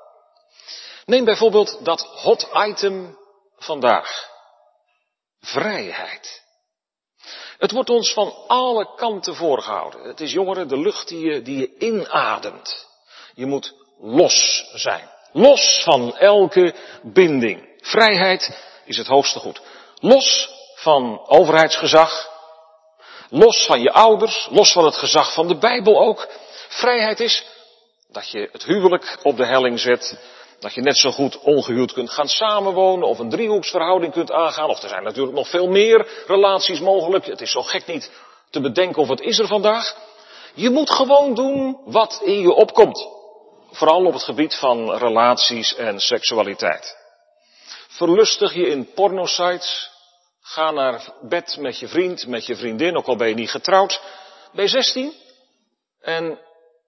Neem 1.06 1.26
bijvoorbeeld 1.26 1.86
dat 1.86 2.02
hot 2.02 2.50
item 2.54 3.18
vandaag. 3.58 4.30
Vrijheid. 5.40 6.44
Het 7.58 7.72
wordt 7.72 7.90
ons 7.90 8.14
van 8.14 8.34
alle 8.48 8.96
kanten 8.96 9.36
voorgehouden. 9.36 10.04
Het 10.04 10.20
is 10.20 10.32
jongeren 10.32 10.68
de 10.68 10.78
lucht 10.78 11.08
die 11.08 11.26
je, 11.26 11.42
die 11.42 11.58
je 11.58 11.78
inademt. 11.78 12.88
Je 13.34 13.46
moet 13.46 13.74
los 14.00 14.70
zijn. 14.74 15.10
Los 15.32 15.82
van 15.84 16.18
elke 16.18 16.76
binding. 17.02 17.80
Vrijheid 17.82 18.58
is 18.86 18.98
het 18.98 19.08
hoogste 19.08 19.40
goed. 19.40 19.62
Los 19.96 20.50
van 20.76 21.28
overheidsgezag. 21.28 22.31
Los 23.34 23.66
van 23.66 23.82
je 23.82 23.92
ouders. 23.92 24.48
Los 24.52 24.72
van 24.72 24.86
het 24.86 24.98
gezag 24.98 25.34
van 25.34 25.48
de 25.48 25.58
Bijbel 25.58 26.00
ook. 26.00 26.28
Vrijheid 26.68 27.20
is 27.20 27.46
dat 28.10 28.30
je 28.30 28.50
het 28.52 28.64
huwelijk 28.64 29.18
op 29.24 29.38
de 29.38 29.46
helling 29.46 29.80
zet. 29.80 30.20
Dat 30.60 30.74
je 30.74 30.82
net 30.82 30.98
zo 30.98 31.12
goed 31.12 31.40
ongehuwd 31.40 31.94
kunt 31.94 32.10
gaan 32.10 32.28
samenwonen 32.28 33.08
of 33.08 33.20
een 33.20 33.30
driehoeksverhouding 33.30 34.14
kunt 34.14 34.32
aangaan. 34.32 34.70
Of 34.70 34.84
er 34.84 34.90
zijn 34.90 35.04
natuurlijk 35.04 35.36
nog 35.36 35.48
veel 35.48 35.68
meer 35.68 36.08
relaties 36.28 36.80
mogelijk. 36.80 37.26
Het 37.26 37.42
is 37.42 37.52
zo 37.52 37.62
gek 37.62 37.88
niet 37.88 38.12
te 38.50 38.62
bedenken 38.62 39.02
of 39.02 39.08
het 39.08 39.22
is 39.22 39.40
er 39.40 39.48
vandaag. 39.48 39.96
Je 40.54 40.70
moet 40.70 40.90
gewoon 40.90 41.34
doen 41.34 41.82
wat 41.86 42.22
in 42.24 42.42
je 42.42 42.54
opkomt. 42.54 43.08
Vooral 43.72 44.06
op 44.06 44.14
het 44.14 44.24
gebied 44.24 44.56
van 44.56 44.92
relaties 44.92 45.76
en 45.76 46.00
seksualiteit. 46.00 46.98
Verlustig 47.88 48.54
je 48.54 48.68
in 48.68 48.94
pornosites. 48.94 49.91
Ga 50.42 50.72
naar 50.72 51.14
bed 51.22 51.58
met 51.60 51.80
je 51.80 51.88
vriend, 51.88 52.28
met 52.28 52.46
je 52.46 52.56
vriendin, 52.56 52.98
ook 52.98 53.06
al 53.06 53.16
ben 53.16 53.28
je 53.28 53.34
niet 53.34 53.52
getrouwd. 53.52 54.02
Ben 54.54 54.64
je 54.64 54.70
16 54.70 55.14
en 56.02 56.40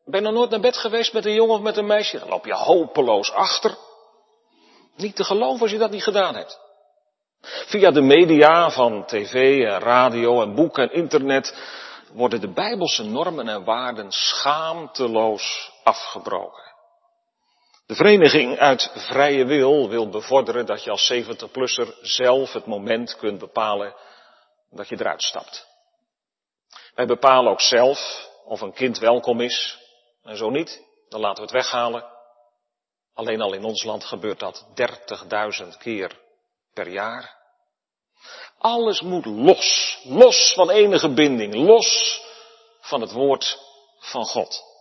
ben 0.05 0.19
je 0.19 0.25
nog 0.25 0.33
nooit 0.33 0.49
naar 0.49 0.59
bed 0.59 0.77
geweest 0.77 1.13
met 1.13 1.25
een 1.25 1.33
jongen 1.33 1.55
of 1.55 1.61
met 1.61 1.77
een 1.77 1.85
meisje? 1.85 2.19
Dan 2.19 2.29
loop 2.29 2.45
je 2.45 2.53
hopeloos 2.53 3.31
achter. 3.31 3.77
Niet 4.95 5.15
te 5.15 5.23
geloven 5.23 5.61
als 5.61 5.71
je 5.71 5.77
dat 5.77 5.91
niet 5.91 6.03
gedaan 6.03 6.35
hebt. 6.35 6.59
Via 7.41 7.91
de 7.91 8.01
media 8.01 8.71
van 8.71 9.05
tv 9.05 9.63
en 9.65 9.79
radio 9.79 10.41
en 10.41 10.55
boek 10.55 10.77
en 10.77 10.93
internet 10.93 11.55
worden 12.13 12.41
de 12.41 12.53
bijbelse 12.53 13.03
normen 13.03 13.47
en 13.47 13.63
waarden 13.63 14.11
schaamteloos 14.11 15.71
afgebroken. 15.83 16.62
De 17.93 17.99
vereniging 17.99 18.59
uit 18.59 18.91
vrije 18.93 19.45
wil 19.45 19.89
wil 19.89 20.09
bevorderen 20.09 20.65
dat 20.65 20.83
je 20.83 20.91
als 20.91 21.13
70-plusser 21.13 21.95
zelf 22.01 22.53
het 22.53 22.65
moment 22.65 23.15
kunt 23.15 23.39
bepalen 23.39 23.95
dat 24.69 24.89
je 24.89 24.95
eruit 24.99 25.23
stapt. 25.23 25.67
Wij 26.95 27.05
bepalen 27.05 27.51
ook 27.51 27.61
zelf 27.61 28.29
of 28.45 28.61
een 28.61 28.73
kind 28.73 28.97
welkom 28.99 29.41
is 29.41 29.77
en 30.23 30.37
zo 30.37 30.49
niet, 30.49 30.83
dan 31.09 31.19
laten 31.19 31.35
we 31.35 31.41
het 31.41 31.51
weghalen. 31.51 32.05
Alleen 33.13 33.41
al 33.41 33.53
in 33.53 33.63
ons 33.63 33.83
land 33.83 34.05
gebeurt 34.05 34.39
dat 34.39 34.65
30.000 35.61 35.67
keer 35.77 36.19
per 36.73 36.89
jaar. 36.89 37.37
Alles 38.57 39.01
moet 39.01 39.25
los, 39.25 39.99
los 40.03 40.53
van 40.53 40.69
enige 40.69 41.09
binding, 41.09 41.53
los 41.53 42.21
van 42.81 43.01
het 43.01 43.11
woord 43.11 43.59
van 43.99 44.25
God. 44.25 44.72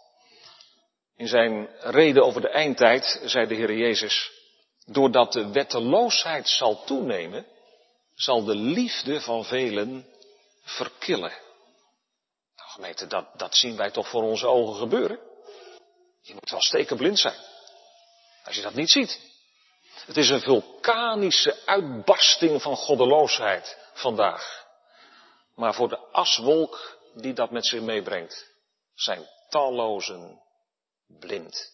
In 1.16 1.28
zijn 1.28 1.68
reden 1.80 2.24
over 2.24 2.40
de 2.40 2.48
eindtijd 2.48 3.20
zei 3.24 3.46
de 3.46 3.54
Heer 3.54 3.72
Jezus, 3.72 4.30
doordat 4.86 5.32
de 5.32 5.50
wetteloosheid 5.50 6.48
zal 6.48 6.84
toenemen, 6.84 7.46
zal 8.14 8.44
de 8.44 8.54
liefde 8.54 9.20
van 9.20 9.44
velen 9.44 10.06
verkillen. 10.62 11.32
Nou 12.56 12.70
gemeente, 12.70 13.06
dat, 13.06 13.26
dat 13.36 13.54
zien 13.54 13.76
wij 13.76 13.90
toch 13.90 14.08
voor 14.08 14.22
onze 14.22 14.46
ogen 14.46 14.74
gebeuren. 14.74 15.18
Je 16.20 16.34
moet 16.34 16.50
wel 16.50 16.62
stekenblind 16.62 17.18
zijn. 17.18 17.38
Als 18.44 18.56
je 18.56 18.62
dat 18.62 18.74
niet 18.74 18.90
ziet. 18.90 19.20
Het 20.06 20.16
is 20.16 20.28
een 20.28 20.40
vulkanische 20.40 21.66
uitbarsting 21.66 22.62
van 22.62 22.76
goddeloosheid 22.76 23.78
vandaag. 23.92 24.66
Maar 25.54 25.74
voor 25.74 25.88
de 25.88 25.98
aswolk 25.98 26.98
die 27.14 27.32
dat 27.32 27.50
met 27.50 27.66
zich 27.66 27.80
meebrengt, 27.80 28.50
zijn 28.94 29.28
tallozen 29.48 30.40
blind. 31.18 31.70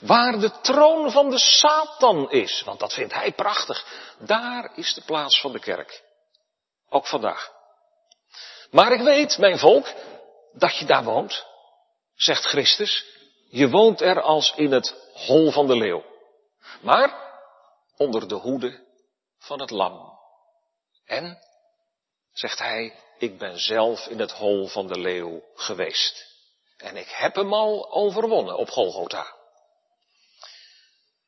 Waar 0.00 0.38
de 0.38 0.60
troon 0.60 1.10
van 1.10 1.30
de 1.30 1.38
Satan 1.38 2.30
is, 2.30 2.62
want 2.62 2.80
dat 2.80 2.92
vindt 2.92 3.14
hij 3.14 3.32
prachtig, 3.32 3.86
daar 4.18 4.72
is 4.76 4.94
de 4.94 5.02
plaats 5.02 5.40
van 5.40 5.52
de 5.52 5.58
kerk. 5.60 6.02
Ook 6.88 7.06
vandaag. 7.06 7.52
Maar 8.70 8.92
ik 8.92 9.00
weet, 9.00 9.38
mijn 9.38 9.58
volk, 9.58 9.86
dat 10.52 10.78
je 10.78 10.84
daar 10.84 11.04
woont, 11.04 11.46
zegt 12.14 12.44
Christus. 12.44 13.04
Je 13.48 13.68
woont 13.68 14.00
er 14.00 14.22
als 14.22 14.52
in 14.56 14.72
het 14.72 14.94
hol 15.12 15.50
van 15.50 15.66
de 15.66 15.76
leeuw. 15.76 16.04
Maar 16.80 17.32
onder 17.96 18.28
de 18.28 18.34
hoede 18.34 18.86
van 19.38 19.60
het 19.60 19.70
lam. 19.70 20.18
En, 21.04 21.38
zegt 22.32 22.58
hij, 22.58 22.98
ik 23.18 23.38
ben 23.38 23.58
zelf 23.58 24.06
in 24.06 24.20
het 24.20 24.32
hol 24.32 24.66
van 24.66 24.86
de 24.86 24.98
leeuw 24.98 25.42
geweest. 25.54 26.33
En 26.76 26.96
ik 26.96 27.08
heb 27.08 27.34
hem 27.34 27.52
al 27.52 27.92
overwonnen 27.92 28.56
op 28.56 28.70
Golgotha. 28.70 29.34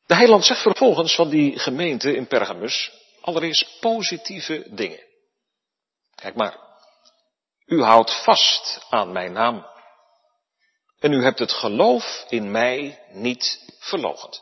De 0.05 0.15
heiland 0.15 0.45
zegt 0.45 0.61
vervolgens 0.61 1.15
van 1.15 1.29
die 1.29 1.59
gemeente 1.59 2.15
in 2.15 2.27
Pergamus 2.27 2.91
allereerst 3.21 3.79
positieve 3.79 4.67
dingen. 4.69 5.03
Kijk 6.15 6.35
maar, 6.35 6.57
u 7.65 7.83
houdt 7.83 8.23
vast 8.23 8.85
aan 8.89 9.11
mijn 9.11 9.31
naam. 9.31 9.65
En 10.99 11.13
u 11.13 11.23
hebt 11.23 11.39
het 11.39 11.51
geloof 11.51 12.25
in 12.29 12.51
mij 12.51 13.03
niet 13.09 13.75
verlogend. 13.79 14.41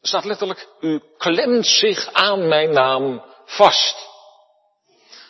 Er 0.00 0.08
staat 0.08 0.24
letterlijk, 0.24 0.68
u 0.80 1.02
klemt 1.18 1.66
zich 1.66 2.12
aan 2.12 2.48
mijn 2.48 2.70
naam 2.70 3.24
vast. 3.44 4.08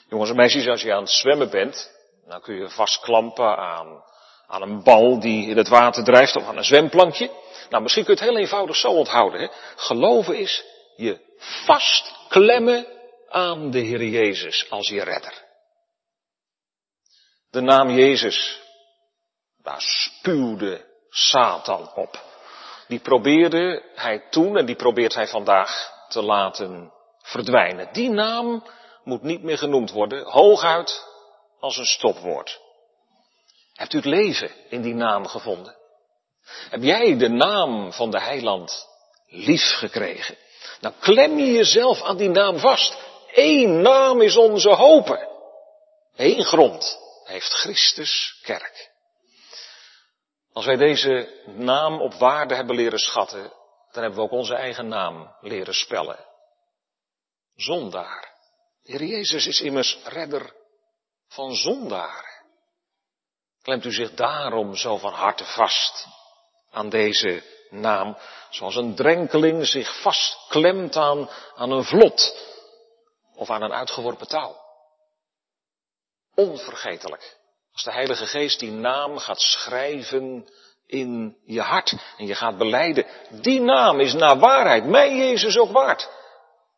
Jongens 0.09 0.31
en 0.31 0.37
meisjes, 0.37 0.69
als 0.69 0.83
je 0.83 0.93
aan 0.93 1.03
het 1.03 1.11
zwemmen 1.11 1.50
bent, 1.50 1.91
dan 2.26 2.41
kun 2.41 2.55
je 2.55 2.69
vastklampen 2.69 3.57
aan, 3.57 4.05
aan 4.47 4.62
een 4.62 4.83
bal 4.83 5.21
die 5.21 5.49
in 5.49 5.57
het 5.57 5.69
water 5.69 6.05
drijft 6.05 6.37
of 6.37 6.47
aan 6.47 6.57
een 6.57 6.65
zwemplankje. 6.65 7.31
Nou, 7.71 7.83
misschien 7.83 8.05
kun 8.05 8.15
je 8.15 8.21
het 8.21 8.29
heel 8.29 8.38
eenvoudig 8.38 8.76
zo 8.76 8.88
onthouden. 8.88 9.41
Hè? 9.41 9.49
Geloven 9.76 10.38
is 10.38 10.65
je 10.97 11.21
vastklemmen 11.38 12.87
aan 13.29 13.71
de 13.71 13.79
Heer 13.79 14.05
Jezus 14.05 14.71
als 14.71 14.88
je 14.88 15.03
redder. 15.03 15.45
De 17.50 17.61
naam 17.61 17.91
Jezus 17.91 18.61
daar 19.62 19.81
spuwde 19.81 20.85
Satan 21.09 21.91
op. 21.95 22.25
Die 22.88 23.00
probeerde 23.00 23.83
hij 23.95 24.26
toen 24.31 24.57
en 24.57 24.67
die 24.67 24.76
probeert 24.76 25.15
hij 25.15 25.26
vandaag 25.26 25.91
te 26.09 26.23
laten 26.23 26.93
verdwijnen. 27.19 27.88
Die 27.93 28.11
naam 28.11 28.67
moet 29.05 29.23
niet 29.23 29.43
meer 29.43 29.59
genoemd 29.59 29.91
worden, 29.91 30.25
hooguit 30.25 31.05
als 31.61 31.76
een 31.76 31.87
stopwoord. 31.87 32.61
Hebt 33.76 33.92
u 33.92 33.97
het 33.97 34.06
leven 34.06 34.50
in 34.68 34.83
die 34.83 34.95
naam 34.95 35.26
gevonden? 35.26 35.76
Heb 36.71 36.83
jij 36.83 37.16
de 37.16 37.28
naam 37.28 37.92
van 37.92 38.11
de 38.11 38.21
heiland 38.21 38.88
lief 39.26 39.73
gekregen? 39.73 40.37
Dan 40.80 40.99
klem 40.99 41.38
je 41.38 41.52
jezelf 41.52 42.02
aan 42.02 42.16
die 42.16 42.28
naam 42.28 42.59
vast. 42.59 42.97
Eén 43.35 43.80
naam 43.83 44.21
is 44.21 44.37
onze 44.37 44.68
hopen. 44.68 45.28
Eén 46.16 46.45
grond 46.45 46.99
heeft 47.25 47.52
Christus 47.52 48.38
kerk. 48.42 48.90
Als 50.52 50.64
wij 50.64 50.76
deze 50.76 51.42
naam 51.47 52.00
op 52.00 52.14
waarde 52.14 52.54
hebben 52.54 52.76
leren 52.76 52.99
schatten, 52.99 53.52
dan 53.90 54.02
hebben 54.02 54.14
we 54.14 54.21
ook 54.21 54.38
onze 54.38 54.54
eigen 54.54 54.88
naam 54.88 55.37
leren 55.40 55.75
spellen. 55.75 56.25
Zondaar. 57.54 58.35
De 58.83 58.92
Heer 58.92 59.04
Jezus 59.04 59.47
is 59.47 59.61
immers 59.61 59.99
redder 60.04 60.52
van 61.28 61.54
zondaren. 61.54 62.36
Klemt 63.67 63.85
u 63.85 63.93
zich 63.93 64.15
daarom 64.15 64.77
zo 64.77 64.97
van 64.97 65.13
harte 65.13 65.45
vast 65.45 66.07
aan 66.71 66.89
deze 66.89 67.43
naam, 67.71 68.17
zoals 68.51 68.77
een 68.77 68.95
drenkeling 68.95 69.67
zich 69.67 70.01
vastklemt 70.01 70.97
aan, 70.97 71.31
aan 71.55 71.71
een 71.71 71.85
vlot 71.85 72.37
of 73.35 73.51
aan 73.51 73.63
een 73.63 73.73
uitgeworpen 73.73 74.29
touw. 74.29 74.57
Onvergetelijk. 76.35 77.39
Als 77.73 77.83
de 77.83 77.93
Heilige 77.93 78.27
Geest 78.27 78.59
die 78.59 78.71
naam 78.71 79.19
gaat 79.19 79.41
schrijven 79.41 80.49
in 80.87 81.37
je 81.45 81.61
hart 81.61 81.95
en 82.17 82.27
je 82.27 82.35
gaat 82.35 82.59
beleiden, 82.59 83.07
die 83.31 83.61
naam 83.61 84.01
is 84.01 84.13
naar 84.13 84.39
waarheid 84.39 84.85
mij 84.85 85.15
Jezus 85.15 85.59
ook 85.59 85.71
waard. 85.71 86.11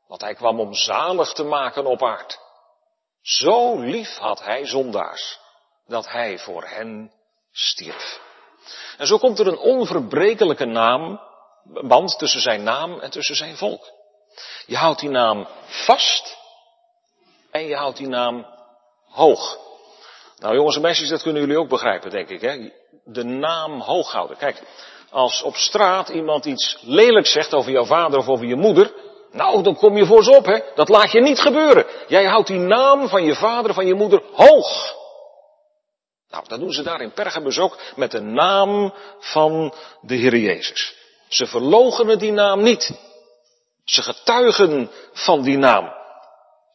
Want 0.06 0.20
hij 0.20 0.34
kwam 0.34 0.60
om 0.60 0.74
zalig 0.74 1.32
te 1.32 1.44
maken 1.44 1.86
op 1.86 2.02
aard. 2.02 2.38
Zo 3.22 3.78
lief 3.78 4.16
had 4.16 4.42
hij 4.42 4.66
zondaars, 4.66 5.46
dat 5.88 6.08
hij 6.08 6.38
voor 6.38 6.64
hen 6.64 7.12
stierf. 7.52 8.20
En 8.98 9.06
zo 9.06 9.18
komt 9.18 9.38
er 9.38 9.46
een 9.46 9.58
onverbrekelijke 9.58 10.64
naam, 10.64 11.20
band 11.64 12.18
tussen 12.18 12.40
zijn 12.40 12.62
naam 12.62 13.00
en 13.00 13.10
tussen 13.10 13.36
zijn 13.36 13.56
volk. 13.56 13.92
Je 14.66 14.76
houdt 14.76 15.00
die 15.00 15.10
naam 15.10 15.48
vast 15.66 16.36
en 17.50 17.66
je 17.66 17.76
houdt 17.76 17.96
die 17.96 18.08
naam 18.08 18.46
hoog. 19.08 19.58
Nou 20.38 20.54
jongens 20.54 20.76
en 20.76 20.82
meisjes, 20.82 21.08
dat 21.08 21.22
kunnen 21.22 21.42
jullie 21.42 21.58
ook 21.58 21.68
begrijpen, 21.68 22.10
denk 22.10 22.28
ik. 22.28 22.40
Hè? 22.40 22.70
De 23.04 23.24
naam 23.24 23.80
hoog 23.80 24.12
houden. 24.12 24.36
Kijk, 24.36 24.62
als 25.10 25.42
op 25.42 25.56
straat 25.56 26.08
iemand 26.08 26.44
iets 26.44 26.78
lelijks 26.80 27.32
zegt 27.32 27.54
over 27.54 27.70
jouw 27.70 27.84
vader 27.84 28.18
of 28.18 28.28
over 28.28 28.46
je 28.46 28.56
moeder, 28.56 28.92
nou, 29.30 29.62
dan 29.62 29.76
kom 29.76 29.96
je 29.96 30.06
voor 30.06 30.24
ze 30.24 30.36
op, 30.36 30.44
hè. 30.44 30.58
Dat 30.74 30.88
laat 30.88 31.12
je 31.12 31.20
niet 31.20 31.40
gebeuren. 31.40 31.86
Jij 32.06 32.24
houdt 32.24 32.48
die 32.48 32.58
naam 32.58 33.08
van 33.08 33.24
je 33.24 33.34
vader, 33.34 33.74
van 33.74 33.86
je 33.86 33.94
moeder 33.94 34.22
hoog. 34.32 34.96
Nou, 36.30 36.44
dat 36.48 36.60
doen 36.60 36.72
ze 36.72 36.82
daar 36.82 37.00
in 37.00 37.12
Pergamus 37.12 37.58
ook 37.58 37.78
met 37.96 38.10
de 38.10 38.20
naam 38.20 38.94
van 39.18 39.74
de 40.00 40.14
Heer 40.14 40.36
Jezus. 40.36 40.96
Ze 41.28 41.46
verlogenen 41.46 42.18
die 42.18 42.32
naam 42.32 42.62
niet. 42.62 42.90
Ze 43.84 44.02
getuigen 44.02 44.90
van 45.12 45.42
die 45.42 45.58
naam. 45.58 45.96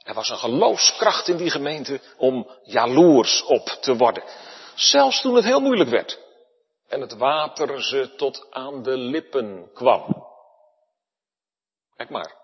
Er 0.03 0.13
was 0.13 0.29
een 0.29 0.37
geloofskracht 0.37 1.27
in 1.27 1.37
die 1.37 1.49
gemeente 1.49 2.01
om 2.17 2.49
jaloers 2.63 3.43
op 3.43 3.67
te 3.67 3.95
worden. 3.95 4.23
Zelfs 4.75 5.21
toen 5.21 5.35
het 5.35 5.45
heel 5.45 5.59
moeilijk 5.59 5.89
werd. 5.89 6.19
En 6.87 7.01
het 7.01 7.17
water 7.17 7.83
ze 7.83 8.15
tot 8.15 8.47
aan 8.49 8.83
de 8.83 8.97
lippen 8.97 9.69
kwam. 9.73 10.27
Kijk 11.95 12.09
maar. 12.09 12.35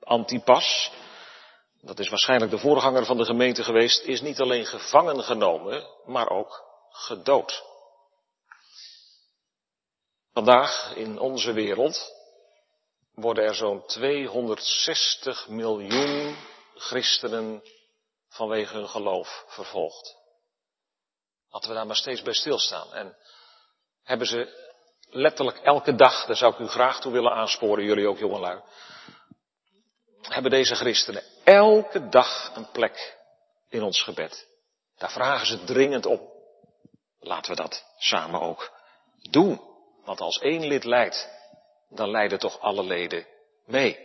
Antipas, 0.00 0.90
dat 1.84 1.98
is 1.98 2.08
waarschijnlijk 2.08 2.50
de 2.50 2.58
voorganger 2.58 3.04
van 3.04 3.16
de 3.16 3.24
gemeente 3.24 3.64
geweest, 3.64 4.02
is 4.02 4.20
niet 4.20 4.40
alleen 4.40 4.66
gevangen 4.66 5.24
genomen, 5.24 5.86
maar 6.04 6.30
ook 6.30 6.64
gedood. 6.90 7.62
Vandaag 10.32 10.94
in 10.94 11.18
onze 11.18 11.52
wereld 11.52 12.12
worden 13.14 13.44
er 13.44 13.54
zo'n 13.54 13.86
260 13.86 15.48
miljoen 15.48 16.36
christenen 16.74 17.62
vanwege 18.28 18.74
hun 18.74 18.88
geloof 18.88 19.44
vervolgd. 19.46 20.16
Laten 21.48 21.68
we 21.68 21.74
daar 21.74 21.86
maar 21.86 21.96
steeds 21.96 22.22
bij 22.22 22.32
stilstaan. 22.32 22.92
En 22.92 23.16
hebben 24.02 24.26
ze 24.26 24.72
letterlijk 25.08 25.58
elke 25.58 25.94
dag, 25.94 26.26
daar 26.26 26.36
zou 26.36 26.52
ik 26.52 26.58
u 26.58 26.68
graag 26.68 27.00
toe 27.00 27.12
willen 27.12 27.32
aansporen, 27.32 27.84
jullie 27.84 28.08
ook 28.08 28.18
jongelui, 28.18 28.62
hebben 30.28 30.50
deze 30.50 30.74
christenen 30.74 31.22
elke 31.44 32.08
dag 32.08 32.52
een 32.54 32.70
plek 32.70 33.16
in 33.68 33.82
ons 33.82 34.02
gebed. 34.02 34.46
Daar 34.96 35.10
vragen 35.10 35.46
ze 35.46 35.64
dringend 35.64 36.06
om. 36.06 36.32
Laten 37.20 37.50
we 37.50 37.62
dat 37.62 37.84
samen 37.98 38.40
ook 38.40 38.72
doen. 39.30 39.60
Want 40.04 40.20
als 40.20 40.38
één 40.38 40.66
lid 40.66 40.84
leidt, 40.84 41.28
dan 41.88 42.10
leiden 42.10 42.38
toch 42.38 42.60
alle 42.60 42.84
leden 42.84 43.26
mee. 43.66 43.98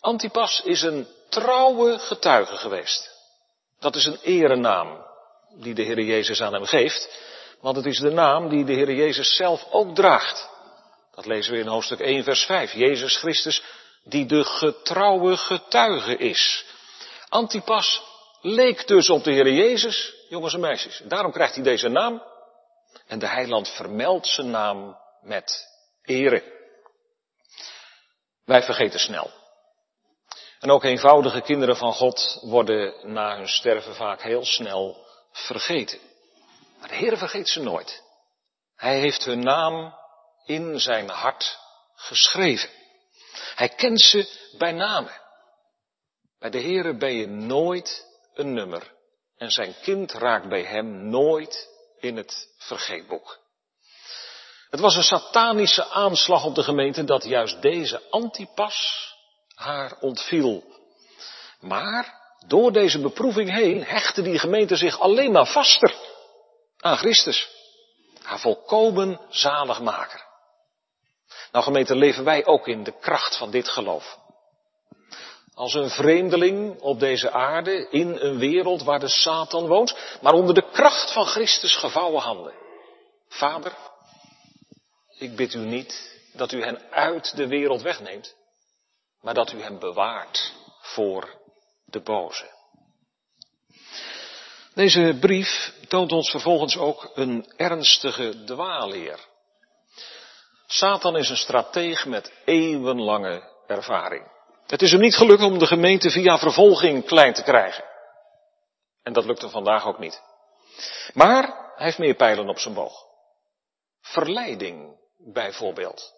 Antipas 0.00 0.60
is 0.64 0.82
een 0.82 1.08
trouwe 1.28 1.98
getuige 1.98 2.56
geweest. 2.56 3.10
Dat 3.78 3.96
is 3.96 4.04
een 4.04 4.18
erenaam 4.22 5.06
die 5.54 5.74
de 5.74 5.82
Heer 5.82 6.00
Jezus 6.00 6.40
aan 6.42 6.52
hem 6.52 6.64
geeft. 6.64 7.28
Want 7.60 7.76
het 7.76 7.86
is 7.86 7.98
de 7.98 8.10
naam 8.10 8.48
die 8.48 8.64
de 8.64 8.72
Heer 8.72 8.92
Jezus 8.92 9.36
zelf 9.36 9.66
ook 9.70 9.94
draagt. 9.94 10.48
Dat 11.14 11.26
lezen 11.26 11.52
we 11.52 11.58
in 11.58 11.66
hoofdstuk 11.66 12.00
1 12.00 12.24
vers 12.24 12.44
5. 12.44 12.72
Jezus 12.72 13.16
Christus 13.16 13.62
die 14.04 14.26
de 14.26 14.44
getrouwe 14.44 15.36
getuige 15.36 16.16
is. 16.16 16.64
Antipas 17.28 18.02
leek 18.40 18.86
dus 18.86 19.10
op 19.10 19.24
de 19.24 19.32
Heer 19.32 19.52
Jezus, 19.52 20.14
jongens 20.28 20.54
en 20.54 20.60
meisjes. 20.60 21.02
Daarom 21.04 21.32
krijgt 21.32 21.54
hij 21.54 21.64
deze 21.64 21.88
naam. 21.88 22.22
En 23.06 23.18
de 23.18 23.28
heiland 23.28 23.68
vermeldt 23.68 24.26
zijn 24.26 24.50
naam 24.50 24.98
met 25.20 25.68
ere. 26.02 26.58
Wij 28.44 28.62
vergeten 28.62 29.00
snel. 29.00 29.30
En 30.60 30.70
ook 30.70 30.84
eenvoudige 30.84 31.40
kinderen 31.40 31.76
van 31.76 31.92
God 31.92 32.38
worden 32.42 33.12
na 33.12 33.36
hun 33.36 33.48
sterven 33.48 33.94
vaak 33.94 34.22
heel 34.22 34.44
snel 34.44 35.06
vergeten. 35.32 35.98
Maar 36.78 36.88
de 36.88 36.94
Heer 36.94 37.18
vergeet 37.18 37.48
ze 37.48 37.60
nooit. 37.60 38.02
Hij 38.76 38.98
heeft 38.98 39.24
hun 39.24 39.40
naam 39.40 39.94
in 40.44 40.80
zijn 40.80 41.08
hart 41.08 41.58
geschreven. 41.94 42.79
Hij 43.54 43.68
kent 43.68 44.00
ze 44.00 44.28
bij 44.58 44.72
name. 44.72 45.10
Bij 46.38 46.50
de 46.50 46.60
Heere 46.60 46.96
ben 46.96 47.14
je 47.14 47.26
nooit 47.26 48.06
een 48.34 48.52
nummer. 48.52 48.92
En 49.36 49.50
zijn 49.50 49.74
kind 49.82 50.12
raakt 50.12 50.48
bij 50.48 50.62
hem 50.62 51.08
nooit 51.08 51.68
in 51.98 52.16
het 52.16 52.48
vergeetboek. 52.58 53.38
Het 54.70 54.80
was 54.80 54.96
een 54.96 55.02
satanische 55.02 55.84
aanslag 55.84 56.44
op 56.44 56.54
de 56.54 56.62
gemeente 56.62 57.04
dat 57.04 57.24
juist 57.24 57.62
deze 57.62 58.02
antipas 58.10 59.08
haar 59.54 59.96
ontviel. 60.00 60.64
Maar 61.60 62.20
door 62.46 62.72
deze 62.72 63.00
beproeving 63.00 63.50
heen 63.50 63.84
hechtte 63.84 64.22
die 64.22 64.38
gemeente 64.38 64.76
zich 64.76 65.00
alleen 65.00 65.32
maar 65.32 65.46
vaster 65.46 65.94
aan 66.78 66.96
Christus. 66.96 67.48
Haar 68.22 68.40
volkomen 68.40 69.20
zaligmaker. 69.28 70.29
Nou 71.52 71.64
gemeente, 71.64 71.94
leven 71.94 72.24
wij 72.24 72.46
ook 72.46 72.68
in 72.68 72.84
de 72.84 72.98
kracht 73.00 73.36
van 73.36 73.50
dit 73.50 73.68
geloof. 73.68 74.18
Als 75.54 75.74
een 75.74 75.90
vreemdeling 75.90 76.80
op 76.80 77.00
deze 77.00 77.30
aarde, 77.30 77.88
in 77.90 78.16
een 78.20 78.38
wereld 78.38 78.82
waar 78.82 79.00
de 79.00 79.08
Satan 79.08 79.66
woont, 79.66 80.18
maar 80.20 80.32
onder 80.32 80.54
de 80.54 80.70
kracht 80.70 81.12
van 81.12 81.26
Christus 81.26 81.76
gevouwen 81.76 82.22
handen. 82.22 82.54
Vader, 83.28 83.72
ik 85.18 85.36
bid 85.36 85.54
u 85.54 85.58
niet 85.58 86.18
dat 86.32 86.52
u 86.52 86.62
hen 86.62 86.90
uit 86.90 87.36
de 87.36 87.46
wereld 87.46 87.82
wegneemt, 87.82 88.36
maar 89.20 89.34
dat 89.34 89.52
u 89.52 89.62
hen 89.62 89.78
bewaart 89.78 90.52
voor 90.80 91.38
de 91.84 92.00
boze. 92.00 92.58
Deze 94.74 95.16
brief 95.20 95.74
toont 95.88 96.12
ons 96.12 96.30
vervolgens 96.30 96.76
ook 96.76 97.10
een 97.14 97.52
ernstige 97.56 98.44
dwaalleer. 98.44 99.28
Satan 100.72 101.16
is 101.16 101.28
een 101.28 101.36
strateeg 101.36 102.06
met 102.06 102.32
eeuwenlange 102.44 103.42
ervaring. 103.66 104.30
Het 104.66 104.82
is 104.82 104.90
hem 104.90 105.00
niet 105.00 105.16
gelukt 105.16 105.42
om 105.42 105.58
de 105.58 105.66
gemeente 105.66 106.10
via 106.10 106.38
vervolging 106.38 107.04
klein 107.04 107.32
te 107.32 107.42
krijgen. 107.42 107.84
En 109.02 109.12
dat 109.12 109.24
lukt 109.24 109.40
hem 109.40 109.50
vandaag 109.50 109.86
ook 109.86 109.98
niet. 109.98 110.22
Maar 111.14 111.42
hij 111.74 111.86
heeft 111.86 111.98
meer 111.98 112.14
pijlen 112.14 112.48
op 112.48 112.58
zijn 112.58 112.74
boog. 112.74 113.04
Verleiding 114.00 114.98
bijvoorbeeld. 115.32 116.12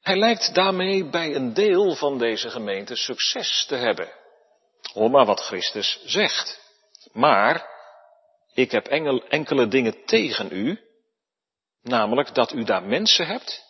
Hij 0.00 0.16
lijkt 0.16 0.54
daarmee 0.54 1.04
bij 1.04 1.34
een 1.34 1.54
deel 1.54 1.94
van 1.94 2.18
deze 2.18 2.50
gemeente 2.50 2.96
succes 2.96 3.66
te 3.66 3.74
hebben. 3.74 4.12
Hoor 4.92 5.10
maar 5.10 5.26
wat 5.26 5.40
Christus 5.40 6.02
zegt. 6.04 6.60
Maar 7.12 7.68
ik 8.54 8.70
heb 8.70 8.86
enkele 9.28 9.68
dingen 9.68 10.04
tegen 10.04 10.48
u, 10.52 10.85
namelijk 11.86 12.34
dat 12.34 12.52
u 12.52 12.64
daar 12.64 12.82
mensen 12.82 13.26
hebt 13.26 13.64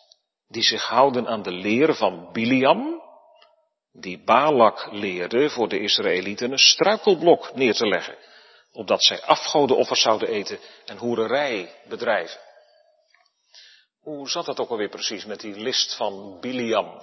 die 0.47 0.63
zich 0.63 0.83
houden 0.83 1.27
aan 1.27 1.41
de 1.41 1.51
leer 1.51 1.95
van 1.95 2.29
Biliam, 2.31 3.01
die 3.91 4.23
Balak 4.23 4.87
leerde 4.91 5.49
voor 5.49 5.67
de 5.67 5.79
Israëlieten 5.79 6.51
een 6.51 6.57
struikelblok 6.57 7.55
neer 7.55 7.73
te 7.73 7.87
leggen, 7.87 8.17
opdat 8.71 9.03
zij 9.03 9.21
afgodenoffers 9.21 10.01
zouden 10.01 10.29
eten 10.29 10.59
en 10.85 10.97
hoererij 10.97 11.73
bedrijven. 11.87 12.39
Hoe 13.99 14.29
zat 14.29 14.45
dat 14.45 14.59
ook 14.59 14.69
alweer 14.69 14.89
precies 14.89 15.25
met 15.25 15.39
die 15.39 15.55
list 15.55 15.95
van 15.95 16.37
Biliam? 16.39 17.01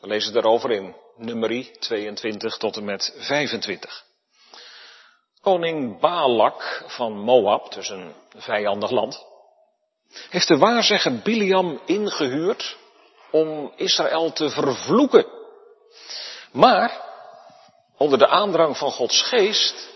We 0.00 0.06
lezen 0.06 0.32
daarover 0.32 0.70
in 0.70 0.96
nummerie 1.16 1.70
22 1.78 2.56
tot 2.56 2.76
en 2.76 2.84
met 2.84 3.14
25. 3.16 4.04
Koning 5.40 6.00
Balak 6.00 6.84
van 6.86 7.18
Moab, 7.18 7.72
dus 7.72 7.88
een 7.88 8.14
vijandig 8.36 8.90
land, 8.90 9.26
heeft 10.28 10.48
de 10.48 10.58
waarzegger 10.58 11.18
Biliam 11.18 11.80
ingehuurd 11.84 12.76
om 13.30 13.72
Israël 13.76 14.32
te 14.32 14.50
vervloeken. 14.50 15.26
Maar, 16.52 17.00
onder 17.96 18.18
de 18.18 18.28
aandrang 18.28 18.76
van 18.76 18.90
Gods 18.90 19.22
geest, 19.22 19.90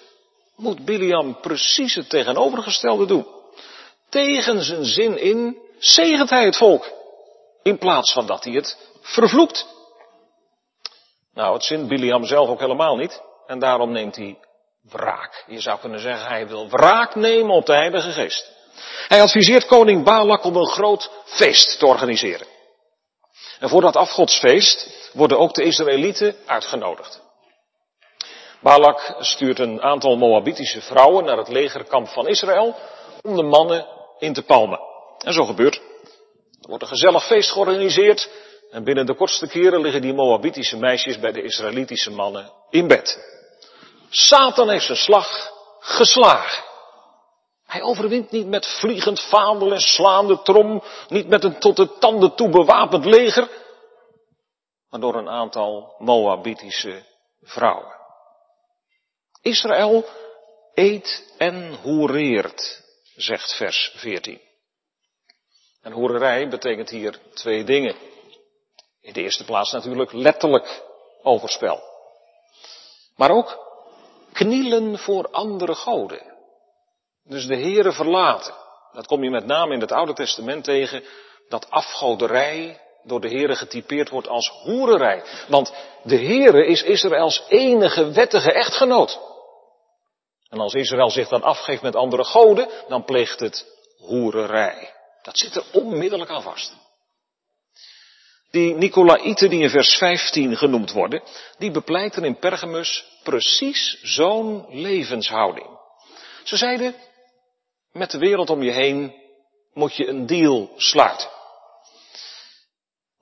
moet 0.56 0.84
Biliam 0.84 1.40
precies 1.40 1.94
het 1.94 2.10
tegenovergestelde 2.10 3.06
doen. 3.06 3.26
Tegen 4.08 4.64
zijn 4.64 4.84
zin 4.84 5.18
in 5.18 5.58
zegent 5.78 6.30
hij 6.30 6.44
het 6.44 6.56
volk, 6.56 6.92
in 7.62 7.78
plaats 7.78 8.12
van 8.12 8.26
dat 8.26 8.44
hij 8.44 8.52
het 8.52 8.78
vervloekt. 9.00 9.66
Nou, 11.34 11.54
het 11.54 11.64
zint 11.64 11.88
Biliam 11.88 12.24
zelf 12.24 12.48
ook 12.48 12.60
helemaal 12.60 12.96
niet, 12.96 13.22
en 13.46 13.58
daarom 13.58 13.92
neemt 13.92 14.16
hij 14.16 14.38
wraak. 14.82 15.44
Je 15.46 15.60
zou 15.60 15.78
kunnen 15.78 16.00
zeggen, 16.00 16.28
hij 16.28 16.48
wil 16.48 16.68
wraak 16.68 17.14
nemen 17.14 17.54
op 17.54 17.66
de 17.66 17.72
Heilige 17.74 18.10
Geest. 18.10 18.55
Hij 19.08 19.22
adviseert 19.22 19.66
koning 19.66 20.04
Balak 20.04 20.44
om 20.44 20.56
een 20.56 20.68
groot 20.68 21.10
feest 21.24 21.78
te 21.78 21.86
organiseren. 21.86 22.46
En 23.58 23.68
voor 23.68 23.80
dat 23.80 23.96
afgodsfeest 23.96 25.10
worden 25.12 25.38
ook 25.38 25.54
de 25.54 25.62
Israëlieten 25.62 26.36
uitgenodigd. 26.46 27.20
Balak 28.60 29.14
stuurt 29.18 29.58
een 29.58 29.82
aantal 29.82 30.16
Moabitische 30.16 30.80
vrouwen 30.80 31.24
naar 31.24 31.36
het 31.36 31.48
legerkamp 31.48 32.08
van 32.08 32.28
Israël 32.28 32.76
om 33.22 33.36
de 33.36 33.42
mannen 33.42 33.86
in 34.18 34.32
te 34.32 34.42
palmen. 34.42 34.80
En 35.18 35.32
zo 35.32 35.44
gebeurt. 35.44 35.74
Er 36.60 36.68
wordt 36.68 36.82
een 36.82 36.88
gezellig 36.88 37.26
feest 37.26 37.50
georganiseerd 37.50 38.30
en 38.70 38.84
binnen 38.84 39.06
de 39.06 39.14
kortste 39.14 39.48
keren 39.48 39.80
liggen 39.80 40.02
die 40.02 40.14
Moabitische 40.14 40.76
meisjes 40.76 41.18
bij 41.18 41.32
de 41.32 41.42
Israëlitische 41.42 42.10
mannen 42.10 42.52
in 42.70 42.86
bed. 42.86 43.18
Satan 44.10 44.70
heeft 44.70 44.84
zijn 44.84 44.98
slag 44.98 45.50
geslagen. 45.80 46.64
Hij 47.66 47.82
overwint 47.82 48.30
niet 48.30 48.46
met 48.46 48.66
vliegend 48.66 49.20
vaandel 49.20 49.72
en 49.72 49.80
slaande 49.80 50.42
trom, 50.42 50.82
niet 51.08 51.28
met 51.28 51.44
een 51.44 51.58
tot 51.58 51.76
de 51.76 51.98
tanden 51.98 52.34
toe 52.34 52.48
bewapend 52.48 53.04
leger, 53.04 53.48
maar 54.90 55.00
door 55.00 55.14
een 55.14 55.28
aantal 55.28 55.94
Moabitische 55.98 57.04
vrouwen. 57.42 57.94
Israël 59.42 60.04
eet 60.74 61.34
en 61.38 61.74
hoereert, 61.74 62.82
zegt 63.16 63.56
vers 63.56 63.92
14. 63.96 64.40
En 65.82 65.92
hoererij 65.92 66.48
betekent 66.48 66.90
hier 66.90 67.20
twee 67.34 67.64
dingen. 67.64 67.96
In 69.00 69.12
de 69.12 69.22
eerste 69.22 69.44
plaats 69.44 69.72
natuurlijk 69.72 70.12
letterlijk 70.12 70.82
overspel. 71.22 71.82
Maar 73.16 73.30
ook 73.30 73.58
knielen 74.32 74.98
voor 74.98 75.30
andere 75.30 75.74
goden. 75.74 76.35
Dus 77.28 77.46
de 77.46 77.56
Here 77.56 77.92
verlaten. 77.92 78.54
Dat 78.92 79.06
kom 79.06 79.24
je 79.24 79.30
met 79.30 79.46
name 79.46 79.74
in 79.74 79.80
het 79.80 79.92
Oude 79.92 80.12
Testament 80.12 80.64
tegen, 80.64 81.04
dat 81.48 81.70
afgoderij 81.70 82.80
door 83.02 83.20
de 83.20 83.28
Here 83.28 83.56
getypeerd 83.56 84.08
wordt 84.08 84.28
als 84.28 84.48
hoererij. 84.48 85.22
Want 85.48 85.72
de 86.02 86.18
Here 86.18 86.66
is 86.66 86.82
Israëls 86.82 87.42
enige 87.48 88.12
wettige 88.12 88.52
echtgenoot. 88.52 89.20
En 90.48 90.60
als 90.60 90.74
Israël 90.74 91.10
zich 91.10 91.28
dan 91.28 91.42
afgeeft 91.42 91.82
met 91.82 91.96
andere 91.96 92.24
goden, 92.24 92.68
dan 92.88 93.04
pleegt 93.04 93.40
het 93.40 93.66
hoererij. 93.98 94.94
Dat 95.22 95.38
zit 95.38 95.56
er 95.56 95.64
onmiddellijk 95.72 96.30
aan 96.30 96.42
vast. 96.42 96.76
Die 98.50 98.74
Nicolaïten 98.74 99.50
die 99.50 99.62
in 99.62 99.70
vers 99.70 99.96
15 99.96 100.56
genoemd 100.56 100.92
worden, 100.92 101.22
die 101.58 101.70
bepleiten 101.70 102.24
in 102.24 102.38
Pergamus 102.38 103.04
precies 103.22 103.98
zo'n 104.02 104.66
levenshouding. 104.68 105.66
Ze 106.44 106.56
zeiden, 106.56 106.94
met 107.96 108.10
de 108.10 108.18
wereld 108.18 108.50
om 108.50 108.62
je 108.62 108.70
heen 108.70 109.14
moet 109.72 109.96
je 109.96 110.06
een 110.06 110.26
deal 110.26 110.70
sluiten. 110.76 111.28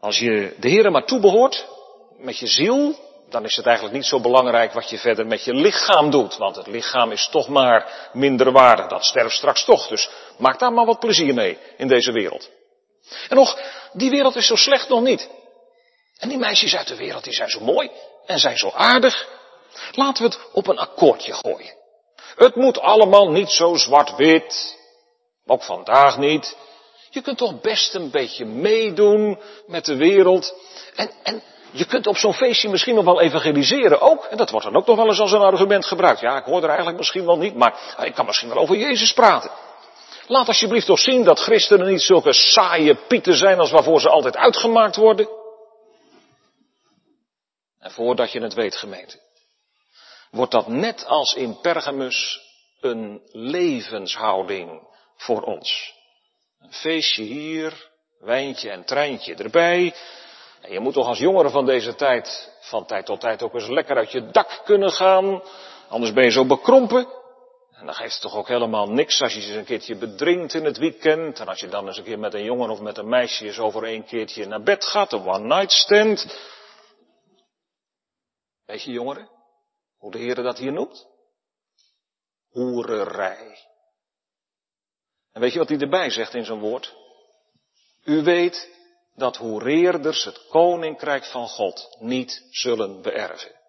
Als 0.00 0.18
je 0.18 0.54
de 0.58 0.68
Heer 0.68 0.90
maar 0.90 1.06
toebehoort, 1.06 1.66
met 2.18 2.38
je 2.38 2.46
ziel, 2.46 2.98
dan 3.28 3.44
is 3.44 3.56
het 3.56 3.66
eigenlijk 3.66 3.96
niet 3.96 4.06
zo 4.06 4.20
belangrijk 4.20 4.72
wat 4.72 4.90
je 4.90 4.98
verder 4.98 5.26
met 5.26 5.44
je 5.44 5.54
lichaam 5.54 6.10
doet. 6.10 6.36
Want 6.36 6.56
het 6.56 6.66
lichaam 6.66 7.12
is 7.12 7.28
toch 7.28 7.48
maar 7.48 8.10
minder 8.12 8.52
waarde. 8.52 8.86
Dat 8.86 9.04
sterft 9.04 9.36
straks 9.36 9.64
toch. 9.64 9.88
Dus 9.88 10.10
maak 10.38 10.58
daar 10.58 10.72
maar 10.72 10.86
wat 10.86 10.98
plezier 10.98 11.34
mee 11.34 11.58
in 11.76 11.88
deze 11.88 12.12
wereld. 12.12 12.50
En 13.28 13.36
nog, 13.36 13.58
die 13.92 14.10
wereld 14.10 14.36
is 14.36 14.46
zo 14.46 14.56
slecht 14.56 14.88
nog 14.88 15.02
niet. 15.02 15.28
En 16.18 16.28
die 16.28 16.38
meisjes 16.38 16.76
uit 16.76 16.88
de 16.88 16.96
wereld, 16.96 17.24
die 17.24 17.32
zijn 17.32 17.50
zo 17.50 17.60
mooi 17.60 17.90
en 18.26 18.38
zijn 18.38 18.58
zo 18.58 18.70
aardig. 18.70 19.28
Laten 19.92 20.22
we 20.22 20.28
het 20.28 20.52
op 20.52 20.68
een 20.68 20.78
akkoordje 20.78 21.32
gooien. 21.32 21.83
Het 22.36 22.54
moet 22.54 22.80
allemaal 22.80 23.30
niet 23.30 23.50
zo 23.50 23.74
zwart-wit. 23.74 24.78
Ook 25.46 25.62
vandaag 25.62 26.18
niet. 26.18 26.56
Je 27.10 27.20
kunt 27.20 27.38
toch 27.38 27.60
best 27.60 27.94
een 27.94 28.10
beetje 28.10 28.44
meedoen 28.44 29.40
met 29.66 29.84
de 29.84 29.96
wereld. 29.96 30.54
En, 30.94 31.10
en 31.22 31.42
je 31.70 31.84
kunt 31.84 32.06
op 32.06 32.16
zo'n 32.16 32.34
feestje 32.34 32.68
misschien 32.68 32.94
nog 32.94 33.04
wel 33.04 33.20
evangeliseren 33.20 34.00
ook. 34.00 34.24
En 34.24 34.36
dat 34.36 34.50
wordt 34.50 34.66
dan 34.66 34.76
ook 34.76 34.86
nog 34.86 34.96
wel 34.96 35.06
eens 35.06 35.20
als 35.20 35.32
een 35.32 35.40
argument 35.40 35.86
gebruikt. 35.86 36.20
Ja, 36.20 36.36
ik 36.36 36.44
hoor 36.44 36.62
er 36.62 36.68
eigenlijk 36.68 36.98
misschien 36.98 37.26
wel 37.26 37.38
niet, 37.38 37.54
maar 37.54 37.96
ik 38.02 38.14
kan 38.14 38.26
misschien 38.26 38.48
wel 38.48 38.58
over 38.58 38.76
Jezus 38.76 39.12
praten. 39.12 39.50
Laat 40.26 40.48
alsjeblieft 40.48 40.86
toch 40.86 40.98
zien 40.98 41.24
dat 41.24 41.40
christenen 41.40 41.86
niet 41.86 42.02
zulke 42.02 42.32
saaie 42.32 42.94
pieten 42.94 43.34
zijn 43.34 43.58
als 43.58 43.70
waarvoor 43.70 44.00
ze 44.00 44.08
altijd 44.08 44.36
uitgemaakt 44.36 44.96
worden. 44.96 45.28
En 47.78 47.90
voordat 47.90 48.32
je 48.32 48.40
het 48.40 48.54
weet, 48.54 48.76
gemeente, 48.76 49.20
wordt 50.34 50.52
dat 50.52 50.66
net 50.66 51.06
als 51.06 51.34
in 51.34 51.60
Pergamus 51.60 52.40
een 52.80 53.20
levenshouding 53.32 54.88
voor 55.16 55.42
ons. 55.42 55.94
Een 56.60 56.72
feestje 56.72 57.22
hier, 57.22 57.90
wijntje 58.18 58.70
en 58.70 58.84
treintje 58.84 59.34
erbij. 59.34 59.94
En 60.60 60.72
je 60.72 60.80
moet 60.80 60.94
toch 60.94 61.06
als 61.06 61.18
jongere 61.18 61.50
van 61.50 61.66
deze 61.66 61.94
tijd 61.94 62.52
van 62.60 62.86
tijd 62.86 63.06
tot 63.06 63.20
tijd 63.20 63.42
ook 63.42 63.54
eens 63.54 63.68
lekker 63.68 63.96
uit 63.96 64.12
je 64.12 64.30
dak 64.30 64.60
kunnen 64.64 64.90
gaan. 64.90 65.42
Anders 65.88 66.12
ben 66.12 66.24
je 66.24 66.30
zo 66.30 66.44
bekrompen. 66.44 67.06
En 67.72 67.86
dan 67.86 67.94
geeft 67.94 68.12
het 68.12 68.22
toch 68.22 68.36
ook 68.36 68.48
helemaal 68.48 68.90
niks 68.90 69.22
als 69.22 69.34
je 69.34 69.40
eens 69.40 69.56
een 69.56 69.64
keertje 69.64 69.96
bedrinkt 69.96 70.54
in 70.54 70.64
het 70.64 70.78
weekend. 70.78 71.40
En 71.40 71.48
als 71.48 71.60
je 71.60 71.68
dan 71.68 71.86
eens 71.86 71.98
een 71.98 72.04
keer 72.04 72.18
met 72.18 72.34
een 72.34 72.44
jongen 72.44 72.70
of 72.70 72.80
met 72.80 72.98
een 72.98 73.08
meisje 73.08 73.44
eens 73.44 73.58
over 73.58 73.84
een 73.84 74.04
keertje 74.04 74.46
naar 74.46 74.62
bed 74.62 74.84
gaat, 74.84 75.12
een 75.12 75.26
one 75.26 75.56
night 75.56 75.72
stand. 75.72 76.38
Weet 78.66 78.82
je 78.82 78.90
jongeren, 78.92 79.28
hoe 80.04 80.12
de 80.12 80.18
Heer 80.18 80.34
dat 80.34 80.58
hier 80.58 80.72
noemt? 80.72 81.06
Hoererij. 82.50 83.58
En 85.32 85.40
weet 85.40 85.52
je 85.52 85.58
wat 85.58 85.68
hij 85.68 85.78
erbij 85.78 86.10
zegt 86.10 86.34
in 86.34 86.44
zijn 86.44 86.58
woord? 86.58 86.94
U 88.04 88.22
weet 88.22 88.70
dat 89.14 89.36
hoereerders 89.36 90.24
het 90.24 90.46
koninkrijk 90.48 91.24
van 91.24 91.48
God 91.48 91.96
niet 91.98 92.46
zullen 92.50 93.02
beërven. 93.02 93.60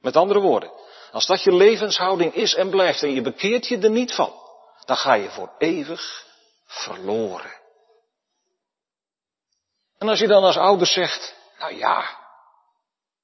Met 0.00 0.16
andere 0.16 0.40
woorden, 0.40 0.72
als 1.12 1.26
dat 1.26 1.42
je 1.42 1.52
levenshouding 1.52 2.34
is 2.34 2.54
en 2.54 2.70
blijft 2.70 3.02
en 3.02 3.14
je 3.14 3.22
bekeert 3.22 3.66
je 3.66 3.78
er 3.78 3.90
niet 3.90 4.14
van, 4.14 4.32
dan 4.84 4.96
ga 4.96 5.14
je 5.14 5.30
voor 5.30 5.54
eeuwig 5.58 6.26
verloren. 6.64 7.60
En 9.98 10.08
als 10.08 10.18
je 10.18 10.26
dan 10.26 10.44
als 10.44 10.56
ouder 10.56 10.86
zegt, 10.86 11.34
nou 11.58 11.74
ja, 11.74 12.18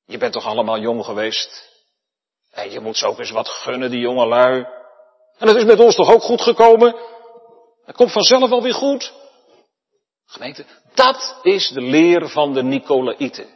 je 0.07 0.19
bent 0.19 0.33
toch 0.33 0.47
allemaal 0.47 0.79
jong 0.79 1.05
geweest. 1.05 1.74
En 2.55 2.71
je 2.71 2.81
moet 2.81 2.97
ze 2.97 3.07
ook 3.07 3.19
eens 3.19 3.31
wat 3.31 3.49
gunnen, 3.49 3.91
die 3.91 4.01
jonge 4.01 4.27
lui. 4.27 4.67
En 5.39 5.47
dat 5.47 5.57
is 5.57 5.65
met 5.65 5.81
ons 5.81 5.95
toch 5.95 6.13
ook 6.13 6.23
goed 6.23 6.41
gekomen? 6.41 6.97
Het 7.85 7.97
komt 7.97 8.13
vanzelf 8.13 8.49
wel 8.49 8.63
weer 8.63 8.75
goed. 8.75 9.13
Gemeente, 10.27 10.65
dat 10.95 11.39
is 11.43 11.69
de 11.69 11.81
leer 11.81 12.29
van 12.29 12.55
de 12.55 12.63
Nicolaïten. 12.63 13.49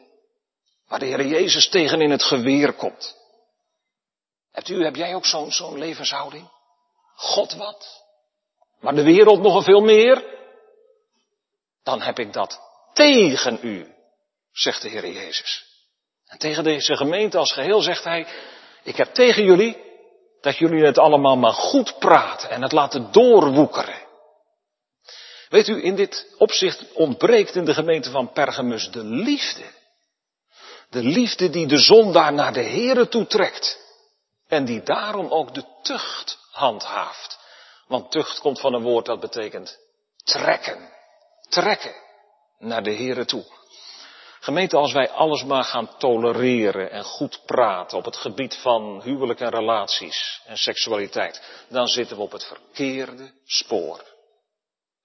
Waar 0.88 0.98
de 0.98 1.06
Heer 1.06 1.26
Jezus 1.26 1.68
tegen 1.68 2.00
in 2.00 2.10
het 2.10 2.22
geweer 2.22 2.72
komt. 2.72 3.16
Hebt 4.52 4.68
u, 4.68 4.84
heb 4.84 4.96
jij 4.96 5.14
ook 5.14 5.26
zo'n 5.26 5.50
zo'n 5.50 5.78
levenshouding? 5.78 6.50
God 7.14 7.54
wat? 7.54 8.04
Maar 8.80 8.94
de 8.94 9.02
wereld 9.02 9.40
nog 9.40 9.54
een 9.54 9.62
veel 9.62 9.80
meer? 9.80 10.24
Dan 11.82 12.02
heb 12.02 12.18
ik 12.18 12.32
dat 12.32 12.60
tegen 12.92 13.58
u, 13.62 13.94
zegt 14.52 14.82
de 14.82 14.88
Heer 14.88 15.08
Jezus. 15.08 15.66
En 16.26 16.38
tegen 16.38 16.64
deze 16.64 16.96
gemeente 16.96 17.38
als 17.38 17.52
geheel 17.52 17.80
zegt 17.80 18.04
hij, 18.04 18.26
ik 18.82 18.96
heb 18.96 19.14
tegen 19.14 19.44
jullie 19.44 19.86
dat 20.40 20.56
jullie 20.56 20.84
het 20.84 20.98
allemaal 20.98 21.36
maar 21.36 21.52
goed 21.52 21.98
praten 21.98 22.50
en 22.50 22.62
het 22.62 22.72
laten 22.72 23.12
doorwoekeren. 23.12 24.06
Weet 25.48 25.68
u, 25.68 25.84
in 25.84 25.96
dit 25.96 26.34
opzicht 26.38 26.92
ontbreekt 26.92 27.54
in 27.54 27.64
de 27.64 27.74
gemeente 27.74 28.10
van 28.10 28.32
Pergamus 28.32 28.90
de 28.90 29.04
liefde. 29.04 29.64
De 30.90 31.02
liefde 31.02 31.50
die 31.50 31.66
de 31.66 31.78
zondaar 31.78 32.32
naar 32.32 32.52
de 32.52 32.62
Here 32.62 33.08
toetrekt. 33.08 33.86
En 34.46 34.64
die 34.64 34.82
daarom 34.82 35.30
ook 35.30 35.54
de 35.54 35.64
tucht 35.82 36.38
handhaaft. 36.50 37.38
Want 37.86 38.10
tucht 38.10 38.40
komt 38.40 38.60
van 38.60 38.74
een 38.74 38.82
woord 38.82 39.06
dat 39.06 39.20
betekent 39.20 39.78
trekken. 40.24 40.92
Trekken 41.48 41.94
naar 42.58 42.82
de 42.82 42.94
Here 42.94 43.24
toe. 43.24 43.44
Gemeente, 44.40 44.76
als 44.76 44.92
wij 44.92 45.10
alles 45.10 45.44
maar 45.44 45.64
gaan 45.64 45.96
tolereren 45.98 46.90
en 46.90 47.04
goed 47.04 47.42
praten 47.46 47.98
op 47.98 48.04
het 48.04 48.16
gebied 48.16 48.56
van 48.56 49.00
huwelijk 49.02 49.40
en 49.40 49.50
relaties 49.50 50.40
en 50.44 50.56
seksualiteit, 50.58 51.64
dan 51.68 51.86
zitten 51.86 52.16
we 52.16 52.22
op 52.22 52.32
het 52.32 52.44
verkeerde 52.44 53.32
spoor. 53.44 53.98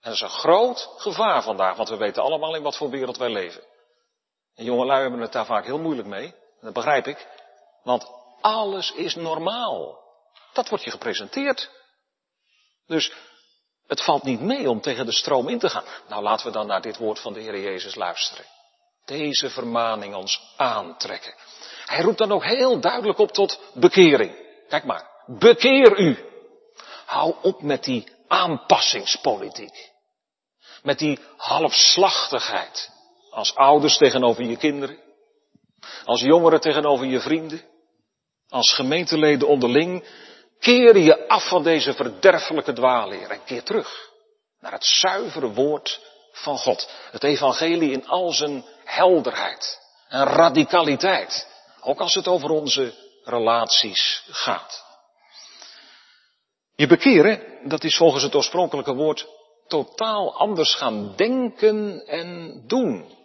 En 0.01 0.09
dat 0.09 0.13
is 0.13 0.21
een 0.21 0.29
groot 0.29 0.89
gevaar 0.97 1.43
vandaag, 1.43 1.75
want 1.75 1.89
we 1.89 1.97
weten 1.97 2.23
allemaal 2.23 2.55
in 2.55 2.61
wat 2.61 2.77
voor 2.77 2.89
wereld 2.89 3.17
wij 3.17 3.29
leven. 3.29 3.63
En 4.55 4.63
jongelui 4.63 5.01
hebben 5.01 5.19
het 5.19 5.31
daar 5.31 5.45
vaak 5.45 5.65
heel 5.65 5.79
moeilijk 5.79 6.07
mee. 6.07 6.33
Dat 6.61 6.73
begrijp 6.73 7.07
ik. 7.07 7.27
Want 7.83 8.11
alles 8.41 8.91
is 8.91 9.15
normaal. 9.15 10.01
Dat 10.53 10.69
wordt 10.69 10.83
je 10.83 10.91
gepresenteerd. 10.91 11.69
Dus 12.85 13.13
het 13.87 14.03
valt 14.03 14.23
niet 14.23 14.39
mee 14.39 14.69
om 14.69 14.81
tegen 14.81 15.05
de 15.05 15.11
stroom 15.11 15.49
in 15.49 15.59
te 15.59 15.69
gaan. 15.69 15.85
Nou, 16.07 16.23
laten 16.23 16.45
we 16.45 16.51
dan 16.51 16.67
naar 16.67 16.81
dit 16.81 16.97
woord 16.97 17.19
van 17.19 17.33
de 17.33 17.39
Heer 17.39 17.59
Jezus 17.59 17.95
luisteren. 17.95 18.45
Deze 19.05 19.49
vermaning 19.49 20.15
ons 20.15 20.53
aantrekken. 20.57 21.33
Hij 21.85 22.01
roept 22.01 22.17
dan 22.17 22.31
ook 22.31 22.43
heel 22.43 22.79
duidelijk 22.79 23.19
op 23.19 23.31
tot 23.31 23.59
bekering. 23.73 24.35
Kijk 24.67 24.83
maar, 24.83 25.09
bekeer 25.25 25.99
u. 25.99 26.17
Hou 27.05 27.35
op 27.41 27.61
met 27.61 27.83
die 27.83 28.11
aanpassingspolitiek. 28.27 29.91
Met 30.83 30.99
die 30.99 31.19
halfslachtigheid. 31.37 32.91
Als 33.29 33.55
ouders 33.55 33.97
tegenover 33.97 34.43
je 34.43 34.57
kinderen. 34.57 34.99
Als 36.05 36.21
jongeren 36.21 36.61
tegenover 36.61 37.05
je 37.05 37.19
vrienden. 37.19 37.61
Als 38.49 38.73
gemeenteleden 38.73 39.47
onderling. 39.47 40.07
Keer 40.59 40.97
je 40.97 41.27
af 41.27 41.47
van 41.47 41.63
deze 41.63 41.93
verderfelijke 41.93 42.73
dwaalleer 42.73 43.29
en 43.29 43.43
keer 43.43 43.63
terug 43.63 44.11
naar 44.63 44.71
het 44.71 44.85
zuivere 44.85 45.53
woord 45.53 46.01
van 46.31 46.57
God. 46.57 46.89
Het 47.11 47.23
evangelie 47.23 47.91
in 47.91 48.07
al 48.07 48.31
zijn 48.31 48.65
helderheid 48.83 49.79
en 50.07 50.23
radicaliteit. 50.23 51.47
Ook 51.81 51.99
als 51.99 52.13
het 52.13 52.27
over 52.27 52.49
onze 52.49 52.93
relaties 53.23 54.23
gaat. 54.29 54.83
Je 56.75 56.87
bekeren, 56.87 57.69
dat 57.69 57.83
is 57.83 57.97
volgens 57.97 58.23
het 58.23 58.35
oorspronkelijke 58.35 58.93
woord 58.93 59.27
totaal 59.67 60.37
anders 60.37 60.75
gaan 60.75 61.15
denken 61.15 62.05
en 62.07 62.61
doen. 62.67 63.17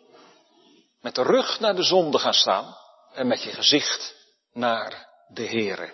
Met 1.00 1.14
de 1.14 1.22
rug 1.22 1.60
naar 1.60 1.76
de 1.76 1.82
zonde 1.82 2.18
gaan 2.18 2.34
staan 2.34 2.76
en 3.12 3.26
met 3.26 3.42
je 3.42 3.52
gezicht 3.52 4.14
naar 4.52 5.08
de 5.28 5.46
Heere. 5.46 5.92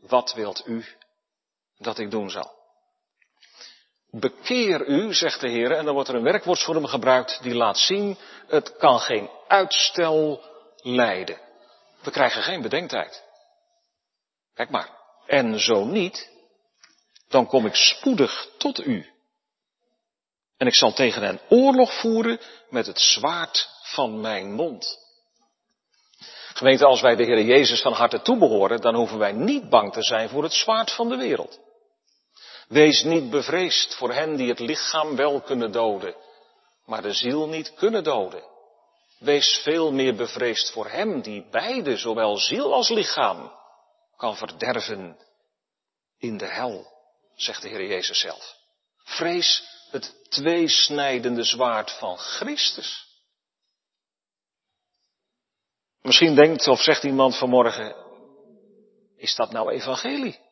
Wat 0.00 0.34
wilt 0.34 0.62
u 0.66 0.84
dat 1.78 1.98
ik 1.98 2.10
doen 2.10 2.30
zal? 2.30 2.63
Bekeer 4.20 4.86
u, 4.86 5.14
zegt 5.14 5.40
de 5.40 5.48
Heer, 5.48 5.72
en 5.72 5.84
dan 5.84 5.94
wordt 5.94 6.08
er 6.08 6.14
een 6.14 6.22
werkwoordsvorm 6.22 6.86
gebruikt 6.86 7.42
die 7.42 7.54
laat 7.54 7.78
zien, 7.78 8.18
het 8.46 8.76
kan 8.76 9.00
geen 9.00 9.30
uitstel 9.48 10.42
leiden. 10.76 11.40
We 12.02 12.10
krijgen 12.10 12.42
geen 12.42 12.62
bedenktijd. 12.62 13.24
Kijk 14.54 14.70
maar. 14.70 14.90
En 15.26 15.60
zo 15.60 15.84
niet, 15.84 16.30
dan 17.28 17.46
kom 17.46 17.66
ik 17.66 17.74
spoedig 17.74 18.48
tot 18.58 18.86
u. 18.86 19.12
En 20.56 20.66
ik 20.66 20.74
zal 20.74 20.92
tegen 20.92 21.22
hen 21.22 21.40
oorlog 21.48 22.00
voeren 22.00 22.40
met 22.68 22.86
het 22.86 23.00
zwaard 23.00 23.68
van 23.82 24.20
mijn 24.20 24.52
mond. 24.52 24.98
Gemeente, 26.54 26.84
als 26.84 27.00
wij 27.00 27.16
de 27.16 27.24
Heer 27.24 27.44
Jezus 27.44 27.82
van 27.82 27.92
harte 27.92 28.22
toebehoren, 28.22 28.80
dan 28.80 28.94
hoeven 28.94 29.18
wij 29.18 29.32
niet 29.32 29.68
bang 29.68 29.92
te 29.92 30.02
zijn 30.02 30.28
voor 30.28 30.42
het 30.42 30.52
zwaard 30.52 30.90
van 30.92 31.08
de 31.08 31.16
wereld. 31.16 31.60
Wees 32.68 33.02
niet 33.02 33.30
bevreesd 33.30 33.94
voor 33.94 34.12
hen 34.12 34.36
die 34.36 34.48
het 34.48 34.58
lichaam 34.58 35.16
wel 35.16 35.40
kunnen 35.40 35.72
doden, 35.72 36.14
maar 36.84 37.02
de 37.02 37.12
ziel 37.12 37.48
niet 37.48 37.74
kunnen 37.74 38.04
doden. 38.04 38.44
Wees 39.18 39.60
veel 39.62 39.92
meer 39.92 40.14
bevreesd 40.14 40.70
voor 40.70 40.88
hem 40.88 41.22
die 41.22 41.46
beide, 41.50 41.96
zowel 41.96 42.36
ziel 42.36 42.72
als 42.72 42.88
lichaam, 42.88 43.52
kan 44.16 44.36
verderven 44.36 45.18
in 46.18 46.36
de 46.36 46.46
hel, 46.46 46.86
zegt 47.34 47.62
de 47.62 47.68
Heer 47.68 47.86
Jezus 47.86 48.20
zelf. 48.20 48.56
Vrees 49.04 49.62
het 49.90 50.14
tweesnijdende 50.28 51.42
zwaard 51.42 51.90
van 51.90 52.18
Christus. 52.18 53.12
Misschien 56.02 56.34
denkt 56.34 56.68
of 56.68 56.82
zegt 56.82 57.04
iemand 57.04 57.36
vanmorgen, 57.36 57.96
is 59.16 59.34
dat 59.34 59.50
nou 59.52 59.70
evangelie? 59.70 60.43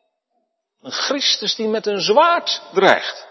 Een 0.83 0.91
Christus 0.91 1.55
die 1.55 1.67
met 1.67 1.85
een 1.85 2.01
zwaard 2.01 2.61
dreigt. 2.73 3.27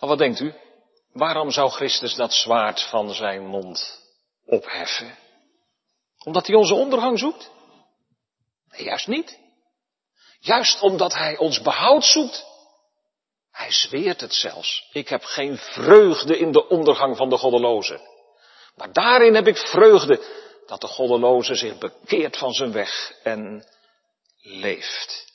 Maar 0.00 0.08
wat 0.08 0.18
denkt 0.18 0.40
u? 0.40 0.54
Waarom 1.12 1.50
zou 1.50 1.70
Christus 1.70 2.14
dat 2.14 2.32
zwaard 2.32 2.82
van 2.82 3.14
zijn 3.14 3.46
mond 3.46 4.00
opheffen? 4.46 5.18
Omdat 6.24 6.46
hij 6.46 6.56
onze 6.56 6.74
ondergang 6.74 7.18
zoekt? 7.18 7.50
Nee, 8.68 8.84
juist 8.84 9.06
niet. 9.06 9.38
Juist 10.40 10.82
omdat 10.82 11.14
hij 11.14 11.36
ons 11.36 11.60
behoud 11.60 12.04
zoekt. 12.04 12.46
Hij 13.50 13.72
zweert 13.72 14.20
het 14.20 14.34
zelfs. 14.34 14.88
Ik 14.92 15.08
heb 15.08 15.24
geen 15.24 15.56
vreugde 15.56 16.38
in 16.38 16.52
de 16.52 16.68
ondergang 16.68 17.16
van 17.16 17.28
de 17.28 17.36
goddelozen. 17.38 18.00
Maar 18.74 18.92
daarin 18.92 19.34
heb 19.34 19.46
ik 19.46 19.56
vreugde 19.56 20.24
dat 20.66 20.80
de 20.80 20.86
goddeloze 20.86 21.54
zich 21.54 21.78
bekeert 21.78 22.36
van 22.36 22.52
zijn 22.52 22.72
weg 22.72 23.12
en 23.22 23.66
leeft. 24.42 25.34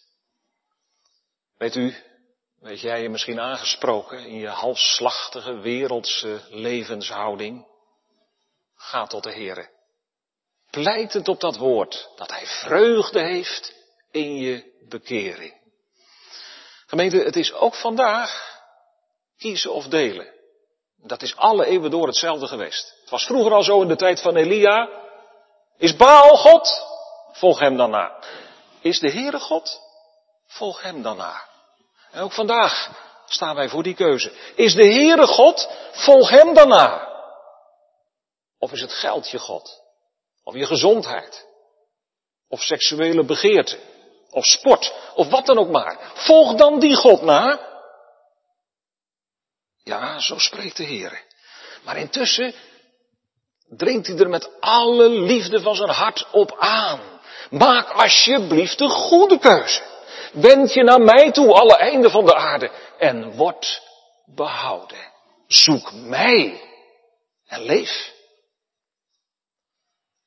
Weet 1.62 1.76
u, 1.76 1.96
weet 2.60 2.82
jij 2.82 3.02
je 3.02 3.10
misschien 3.10 3.40
aangesproken 3.40 4.26
in 4.26 4.36
je 4.36 4.48
halfslachtige 4.48 5.60
wereldse 5.60 6.42
levenshouding? 6.50 7.68
Ga 8.76 9.08
tot 9.08 9.24
de 9.24 9.32
Heere. 9.32 9.70
Pleitend 10.70 11.28
op 11.28 11.40
dat 11.40 11.58
woord, 11.58 12.10
dat 12.16 12.30
Hij 12.30 12.46
vreugde 12.46 13.20
heeft 13.20 13.74
in 14.12 14.36
je 14.36 14.86
bekering. 14.90 15.62
Gemeente, 16.86 17.18
het 17.18 17.36
is 17.36 17.54
ook 17.54 17.76
vandaag 17.76 18.60
kiezen 19.38 19.74
of 19.74 19.88
delen. 19.88 20.34
Dat 20.98 21.22
is 21.22 21.36
alle 21.36 21.66
eeuwen 21.66 21.92
door 21.92 22.08
hetzelfde 22.08 22.48
geweest. 22.48 22.98
Het 23.02 23.10
was 23.10 23.26
vroeger 23.26 23.54
al 23.54 23.64
zo 23.64 23.82
in 23.82 23.88
de 23.88 23.96
tijd 23.96 24.22
van 24.22 24.36
Elia. 24.36 24.90
Is 25.78 25.96
Baal 25.96 26.38
God? 26.38 26.86
Volg 27.32 27.60
hem 27.60 27.78
dan 27.78 27.90
na. 27.90 28.24
Is 28.80 29.00
de 29.00 29.12
Heere 29.12 29.40
God? 29.40 29.80
Volg 30.48 30.82
hem 30.82 31.02
dan 31.02 31.18
na. 31.18 31.50
En 32.12 32.22
ook 32.22 32.32
vandaag 32.32 32.92
staan 33.26 33.56
wij 33.56 33.70
voor 33.70 33.84
die 33.84 33.96
keuze. 33.96 34.34
Is 34.56 34.74
de 34.74 34.86
Heere 34.86 35.28
God? 35.28 35.70
Volg 35.92 36.30
hem 36.30 36.54
dan 36.54 36.68
na. 36.68 37.10
Of 38.60 38.72
is 38.72 38.82
het 38.82 38.94
geld 38.94 39.30
je 39.30 39.40
God? 39.40 39.82
Of 40.44 40.56
je 40.56 40.66
gezondheid? 40.66 41.48
Of 42.50 42.62
seksuele 42.62 43.26
begeerte? 43.26 43.80
Of 44.30 44.46
sport? 44.46 44.94
Of 45.16 45.30
wat 45.30 45.46
dan 45.46 45.58
ook 45.58 45.70
maar. 45.70 46.12
Volg 46.14 46.56
dan 46.56 46.80
die 46.80 46.96
God 46.96 47.22
na. 47.22 47.70
Ja, 49.84 50.20
zo 50.20 50.38
spreekt 50.38 50.78
de 50.78 50.84
Heer. 50.84 51.24
Maar 51.84 51.98
intussen 51.98 52.54
dringt 53.68 54.08
hij 54.08 54.18
er 54.18 54.30
met 54.30 54.50
alle 54.60 55.10
liefde 55.10 55.62
van 55.62 55.76
zijn 55.76 55.90
hart 55.90 56.28
op 56.32 56.56
aan. 56.60 57.00
Maak 57.50 57.90
alsjeblieft 57.90 58.78
de 58.78 58.90
goede 58.90 59.40
keuze. 59.40 59.91
Wend 60.32 60.74
je 60.74 60.84
naar 60.84 61.02
mij 61.02 61.32
toe, 61.32 61.54
alle 61.54 61.78
einden 61.78 62.12
van 62.12 62.26
de 62.26 62.36
aarde, 62.36 62.72
en 62.98 63.36
word 63.36 63.82
behouden. 64.26 65.12
Zoek 65.48 65.92
mij 65.92 66.62
en 67.48 67.62
leef. 67.62 68.14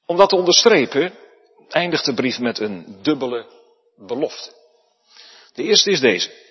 Om 0.07 0.17
dat 0.17 0.29
te 0.29 0.37
onderstrepen, 0.37 1.19
eindigt 1.69 2.05
de 2.05 2.15
brief 2.15 2.39
met 2.39 2.59
een 2.59 2.99
dubbele 3.03 3.47
belofte. 3.97 4.53
De 5.53 5.63
eerste 5.63 5.91
is 5.91 6.01
deze. 6.01 6.43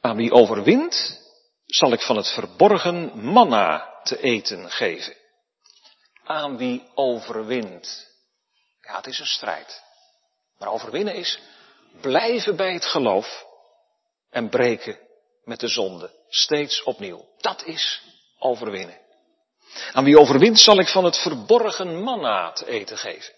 Aan 0.00 0.16
wie 0.16 0.32
overwint, 0.32 1.20
zal 1.66 1.92
ik 1.92 2.00
van 2.00 2.16
het 2.16 2.28
verborgen 2.28 3.18
manna 3.18 4.00
te 4.02 4.20
eten 4.20 4.70
geven. 4.70 5.16
Aan 6.24 6.56
wie 6.56 6.82
overwint. 6.94 8.14
Ja, 8.80 8.96
het 8.96 9.06
is 9.06 9.18
een 9.18 9.26
strijd. 9.26 9.82
Maar 10.58 10.68
overwinnen 10.68 11.14
is 11.14 11.40
blijven 12.00 12.56
bij 12.56 12.72
het 12.72 12.84
geloof 12.84 13.46
en 14.30 14.48
breken 14.48 14.98
met 15.44 15.60
de 15.60 15.68
zonde. 15.68 16.10
Steeds 16.28 16.82
opnieuw. 16.82 17.24
Dat 17.38 17.64
is 17.64 18.02
overwinnen. 18.38 19.00
Aan 19.92 20.04
wie 20.04 20.18
overwint 20.18 20.60
zal 20.60 20.78
ik 20.78 20.88
van 20.88 21.04
het 21.04 21.18
verborgen 21.18 22.02
manna 22.02 22.52
te 22.52 22.66
eten 22.68 22.98
geven. 22.98 23.34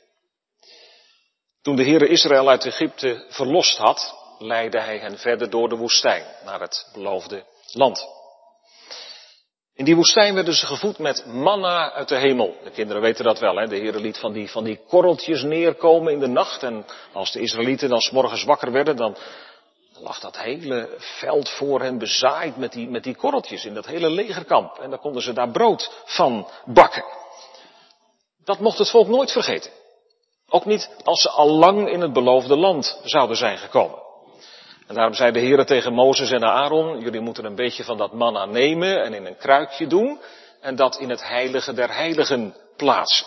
Toen 1.62 1.76
de 1.76 1.84
Heere 1.84 2.08
Israël 2.08 2.48
uit 2.48 2.66
Egypte 2.66 3.24
verlost 3.28 3.76
had, 3.76 4.14
leidde 4.38 4.80
hij 4.80 4.98
hen 4.98 5.18
verder 5.18 5.50
door 5.50 5.68
de 5.68 5.76
woestijn 5.76 6.24
naar 6.44 6.60
het 6.60 6.90
beloofde 6.92 7.44
land. 7.72 8.17
In 9.78 9.84
die 9.84 9.96
woestijn 9.96 10.34
werden 10.34 10.54
ze 10.54 10.66
gevoed 10.66 10.98
met 10.98 11.26
manna 11.26 11.92
uit 11.92 12.08
de 12.08 12.16
hemel. 12.16 12.56
De 12.64 12.70
kinderen 12.70 13.02
weten 13.02 13.24
dat 13.24 13.38
wel, 13.38 13.56
hè? 13.56 13.66
De 13.66 13.76
Heer 13.76 13.94
liet 13.94 14.18
van 14.18 14.32
die, 14.32 14.50
van 14.50 14.64
die 14.64 14.80
korreltjes 14.88 15.42
neerkomen 15.42 16.12
in 16.12 16.18
de 16.18 16.26
nacht. 16.26 16.62
En 16.62 16.86
als 17.12 17.32
de 17.32 17.40
Israëlieten 17.40 17.88
dan 17.88 18.00
s 18.00 18.10
morgens 18.10 18.44
wakker 18.44 18.72
werden, 18.72 18.96
dan 18.96 19.16
lag 20.00 20.20
dat 20.20 20.38
hele 20.38 20.88
veld 20.98 21.48
voor 21.48 21.80
hen 21.80 21.98
bezaaid 21.98 22.56
met 22.56 22.72
die, 22.72 22.88
met 22.88 23.02
die 23.02 23.16
korreltjes 23.16 23.64
in 23.64 23.74
dat 23.74 23.86
hele 23.86 24.10
legerkamp. 24.10 24.78
En 24.78 24.90
dan 24.90 24.98
konden 24.98 25.22
ze 25.22 25.32
daar 25.32 25.50
brood 25.50 26.02
van 26.04 26.48
bakken. 26.64 27.04
Dat 28.44 28.58
mocht 28.58 28.78
het 28.78 28.90
volk 28.90 29.08
nooit 29.08 29.32
vergeten. 29.32 29.70
Ook 30.48 30.64
niet 30.64 30.90
als 31.04 31.22
ze 31.22 31.30
al 31.30 31.48
lang 31.48 31.88
in 31.88 32.00
het 32.00 32.12
beloofde 32.12 32.56
land 32.56 33.00
zouden 33.04 33.36
zijn 33.36 33.58
gekomen. 33.58 34.07
En 34.88 34.94
daarom 34.94 35.14
zei 35.14 35.32
de 35.32 35.38
Heer 35.38 35.66
tegen 35.66 35.92
Mozes 35.92 36.30
en 36.30 36.44
Aaron, 36.44 37.00
jullie 37.00 37.20
moeten 37.20 37.44
een 37.44 37.54
beetje 37.54 37.84
van 37.84 37.98
dat 37.98 38.12
manna 38.12 38.44
nemen 38.44 39.02
en 39.04 39.14
in 39.14 39.26
een 39.26 39.36
kruikje 39.36 39.86
doen 39.86 40.20
en 40.60 40.76
dat 40.76 40.98
in 40.98 41.10
het 41.10 41.28
heilige 41.28 41.72
der 41.72 41.94
heiligen 41.94 42.56
plaatsen. 42.76 43.26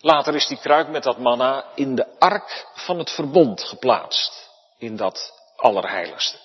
Later 0.00 0.34
is 0.34 0.46
die 0.46 0.58
kruik 0.58 0.88
met 0.88 1.02
dat 1.02 1.18
manna 1.18 1.64
in 1.74 1.94
de 1.94 2.18
ark 2.18 2.66
van 2.74 2.98
het 2.98 3.10
verbond 3.10 3.62
geplaatst, 3.62 4.50
in 4.78 4.96
dat 4.96 5.32
allerheiligste. 5.56 6.38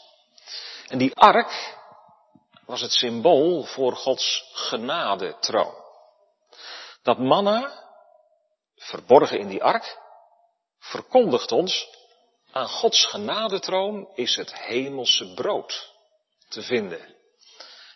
En 0.88 0.98
die 0.98 1.16
ark 1.16 1.76
was 2.66 2.82
het 2.82 2.92
symbool 2.92 3.64
voor 3.64 3.96
Gods 3.96 4.52
genadetroon. 4.54 5.74
Dat 7.04 7.18
manna, 7.18 7.72
verborgen 8.76 9.40
in 9.40 9.48
die 9.48 9.64
ark, 9.64 9.98
verkondigt 10.80 11.52
ons 11.52 11.88
aan 12.54 12.68
Gods 12.68 13.06
genadetroon 13.06 14.10
is 14.16 14.36
het 14.36 14.56
hemelse 14.56 15.34
brood 15.34 15.92
te 16.50 16.62
vinden. 16.62 17.02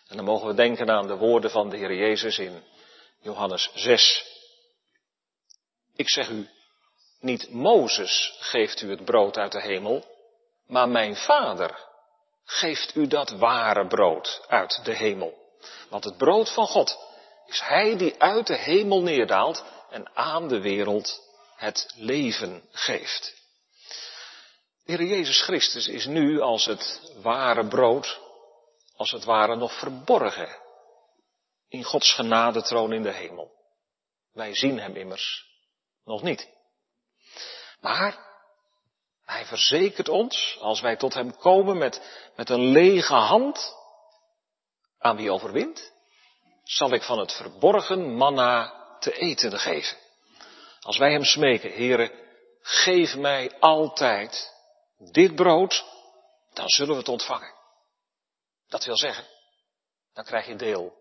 En 0.08 0.16
dan 0.16 0.24
mogen 0.24 0.46
we 0.46 0.54
denken 0.54 0.90
aan 0.90 1.06
de 1.06 1.16
woorden 1.16 1.50
van 1.50 1.70
de 1.70 1.76
Heer 1.76 1.94
Jezus 1.94 2.38
in 2.38 2.62
Johannes 3.20 3.70
6. 3.74 4.26
Ik 5.96 6.10
zeg 6.10 6.28
u, 6.28 6.48
niet 7.20 7.50
Mozes 7.50 8.36
geeft 8.38 8.80
u 8.80 8.90
het 8.90 9.04
brood 9.04 9.36
uit 9.36 9.52
de 9.52 9.62
hemel, 9.62 10.04
maar 10.66 10.88
mijn 10.88 11.16
Vader 11.16 11.86
geeft 12.44 12.94
u 12.94 13.06
dat 13.06 13.30
ware 13.30 13.86
brood 13.86 14.44
uit 14.48 14.84
de 14.84 14.96
hemel. 14.96 15.34
Want 15.88 16.04
het 16.04 16.16
brood 16.16 16.52
van 16.52 16.66
God 16.66 16.98
is 17.46 17.60
Hij 17.60 17.96
die 17.96 18.14
uit 18.22 18.46
de 18.46 18.56
hemel 18.56 19.02
neerdaalt 19.02 19.64
en 19.90 20.16
aan 20.16 20.48
de 20.48 20.60
wereld 20.60 21.22
het 21.56 21.92
leven 21.96 22.62
geeft. 22.72 23.37
Heer 24.88 25.02
Jezus 25.02 25.42
Christus 25.42 25.88
is 25.88 26.06
nu 26.06 26.40
als 26.40 26.64
het 26.64 27.12
ware 27.22 27.66
brood, 27.66 28.20
als 28.96 29.10
het 29.10 29.24
ware 29.24 29.56
nog 29.56 29.78
verborgen 29.78 30.56
in 31.68 31.82
Gods 31.82 32.14
genadetroon 32.14 32.92
in 32.92 33.02
de 33.02 33.12
hemel. 33.12 33.50
Wij 34.32 34.54
zien 34.54 34.78
Hem 34.78 34.96
immers 34.96 35.46
nog 36.04 36.22
niet. 36.22 36.48
Maar 37.80 38.18
Hij 39.24 39.44
verzekert 39.44 40.08
ons, 40.08 40.58
als 40.60 40.80
wij 40.80 40.96
tot 40.96 41.14
Hem 41.14 41.36
komen 41.36 41.78
met, 41.78 42.02
met 42.36 42.50
een 42.50 42.64
lege 42.64 43.14
hand, 43.14 43.74
aan 44.98 45.16
wie 45.16 45.32
overwint, 45.32 45.92
zal 46.64 46.92
ik 46.92 47.02
van 47.02 47.18
het 47.18 47.32
verborgen 47.32 48.14
manna 48.14 48.72
te 49.00 49.12
eten 49.12 49.58
geven. 49.58 49.96
Als 50.80 50.98
wij 50.98 51.12
Hem 51.12 51.24
smeken, 51.24 51.72
Heere, 51.72 52.12
geef 52.60 53.16
mij 53.16 53.58
altijd 53.58 54.56
dit 54.98 55.34
brood, 55.34 55.84
dan 56.52 56.68
zullen 56.68 56.92
we 56.92 56.98
het 56.98 57.08
ontvangen. 57.08 57.54
Dat 58.68 58.84
wil 58.84 58.96
zeggen, 58.96 59.26
dan 60.12 60.24
krijg 60.24 60.46
je 60.46 60.56
deel 60.56 60.96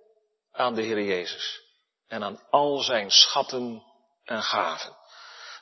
aan 0.51 0.75
de 0.75 0.81
Heer 0.81 1.01
Jezus 1.01 1.62
en 2.07 2.23
aan 2.23 2.39
al 2.49 2.77
zijn 2.77 3.12
schatten 3.12 3.83
en 4.23 4.43
gaven. 4.43 4.95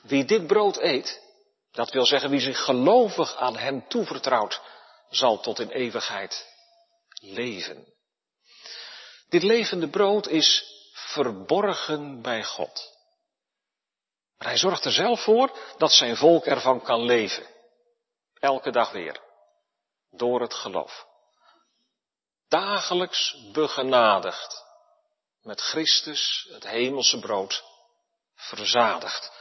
Wie 0.01 0.25
dit 0.25 0.47
brood 0.47 0.77
eet, 0.77 1.21
dat 1.71 1.91
wil 1.91 2.05
zeggen 2.05 2.29
wie 2.29 2.39
zich 2.39 2.63
gelovig 2.63 3.35
aan 3.35 3.57
Hem 3.57 3.87
toevertrouwt, 3.87 4.61
zal 5.09 5.39
tot 5.39 5.59
in 5.59 5.69
eeuwigheid 5.69 6.47
leven. 7.21 7.93
Dit 9.29 9.43
levende 9.43 9.89
brood 9.89 10.27
is 10.27 10.63
verborgen 10.93 12.21
bij 12.21 12.43
God. 12.43 12.93
Maar 14.37 14.47
hij 14.47 14.57
zorgt 14.57 14.85
er 14.85 14.91
zelf 14.91 15.23
voor 15.23 15.57
dat 15.77 15.91
zijn 15.91 16.17
volk 16.17 16.45
ervan 16.45 16.81
kan 16.81 17.01
leven. 17.01 17.54
Elke 18.39 18.71
dag 18.71 18.91
weer. 18.91 19.21
Door 20.09 20.41
het 20.41 20.53
geloof. 20.53 21.07
Dagelijks 22.47 23.51
begenadigd. 23.51 24.63
Met 25.41 25.61
Christus, 25.61 26.47
het 26.51 26.67
hemelse 26.67 27.19
brood, 27.19 27.63
verzadigd. 28.35 29.31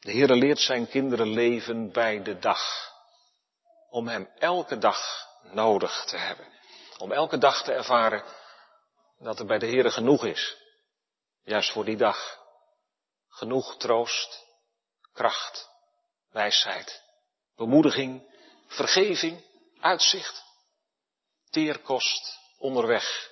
De 0.00 0.12
Heere 0.12 0.34
leert 0.36 0.58
zijn 0.58 0.88
kinderen 0.88 1.28
leven 1.28 1.92
bij 1.92 2.22
de 2.22 2.38
dag. 2.38 2.90
Om 3.90 4.08
hem 4.08 4.30
elke 4.38 4.78
dag 4.78 5.26
nodig 5.42 6.04
te 6.04 6.16
hebben. 6.16 6.46
Om 6.98 7.12
elke 7.12 7.38
dag 7.38 7.62
te 7.62 7.72
ervaren 7.72 8.24
dat 9.18 9.38
er 9.38 9.46
bij 9.46 9.58
de 9.58 9.66
Heere 9.66 9.90
genoeg 9.90 10.24
is. 10.24 10.56
Juist 11.42 11.72
voor 11.72 11.84
die 11.84 11.96
dag. 11.96 12.38
Genoeg 13.28 13.76
troost, 13.76 14.46
kracht, 15.12 15.68
wijsheid, 16.30 17.02
bemoediging 17.56 18.31
vergeving, 18.72 19.44
uitzicht, 19.80 20.44
teerkost 21.50 22.38
onderweg 22.58 23.30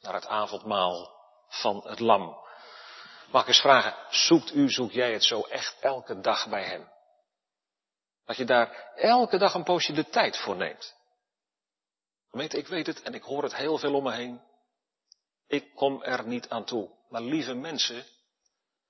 naar 0.00 0.14
het 0.14 0.26
avondmaal 0.26 1.14
van 1.48 1.88
het 1.88 2.00
lam. 2.00 2.44
Mag 3.30 3.42
ik 3.42 3.48
eens 3.48 3.60
vragen, 3.60 3.94
zoekt 4.10 4.54
u, 4.54 4.70
zoek 4.70 4.90
jij 4.90 5.12
het 5.12 5.24
zo 5.24 5.40
echt 5.40 5.76
elke 5.80 6.20
dag 6.20 6.48
bij 6.48 6.64
hem? 6.64 6.88
Dat 8.24 8.36
je 8.36 8.44
daar 8.44 8.92
elke 8.94 9.38
dag 9.38 9.54
een 9.54 9.64
poosje 9.64 9.92
de 9.92 10.08
tijd 10.08 10.36
voor 10.36 10.56
neemt. 10.56 10.94
Gemeente, 12.30 12.56
ik 12.56 12.66
weet 12.66 12.86
het 12.86 13.02
en 13.02 13.14
ik 13.14 13.22
hoor 13.22 13.42
het 13.42 13.54
heel 13.54 13.78
veel 13.78 13.94
om 13.94 14.02
me 14.02 14.12
heen. 14.12 14.42
Ik 15.46 15.74
kom 15.74 16.02
er 16.02 16.26
niet 16.26 16.48
aan 16.48 16.64
toe. 16.64 16.90
Maar 17.08 17.22
lieve 17.22 17.54
mensen, 17.54 18.06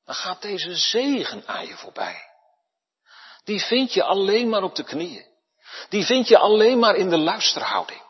dan 0.05 0.15
gaat 0.15 0.43
deze 0.43 0.75
zegen 0.75 1.47
aan 1.47 1.67
je 1.67 1.77
voorbij. 1.77 2.31
Die 3.45 3.61
vind 3.61 3.93
je 3.93 4.03
alleen 4.03 4.49
maar 4.49 4.63
op 4.63 4.75
de 4.75 4.85
knieën. 4.85 5.27
Die 5.89 6.05
vind 6.05 6.29
je 6.29 6.39
alleen 6.39 6.79
maar 6.79 6.95
in 6.95 7.09
de 7.09 7.19
luisterhouding. 7.19 8.05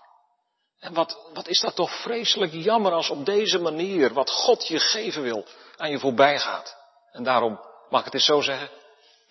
En 0.79 0.95
wat, 0.95 1.19
wat 1.33 1.49
is 1.49 1.61
dat 1.61 1.75
toch 1.75 2.01
vreselijk 2.03 2.53
jammer 2.53 2.93
als 2.93 3.11
op 3.11 3.27
deze 3.27 3.59
manier 3.59 4.13
wat 4.13 4.31
God 4.31 4.69
je 4.69 4.79
geven 4.79 5.23
wil 5.23 5.47
aan 5.77 5.91
je 5.91 5.99
voorbij 5.99 6.39
gaat. 6.39 6.77
En 7.13 7.25
daarom, 7.25 7.61
mag 7.89 7.99
ik 7.99 8.05
het 8.05 8.15
eens 8.15 8.25
zo 8.25 8.41
zeggen, 8.41 8.71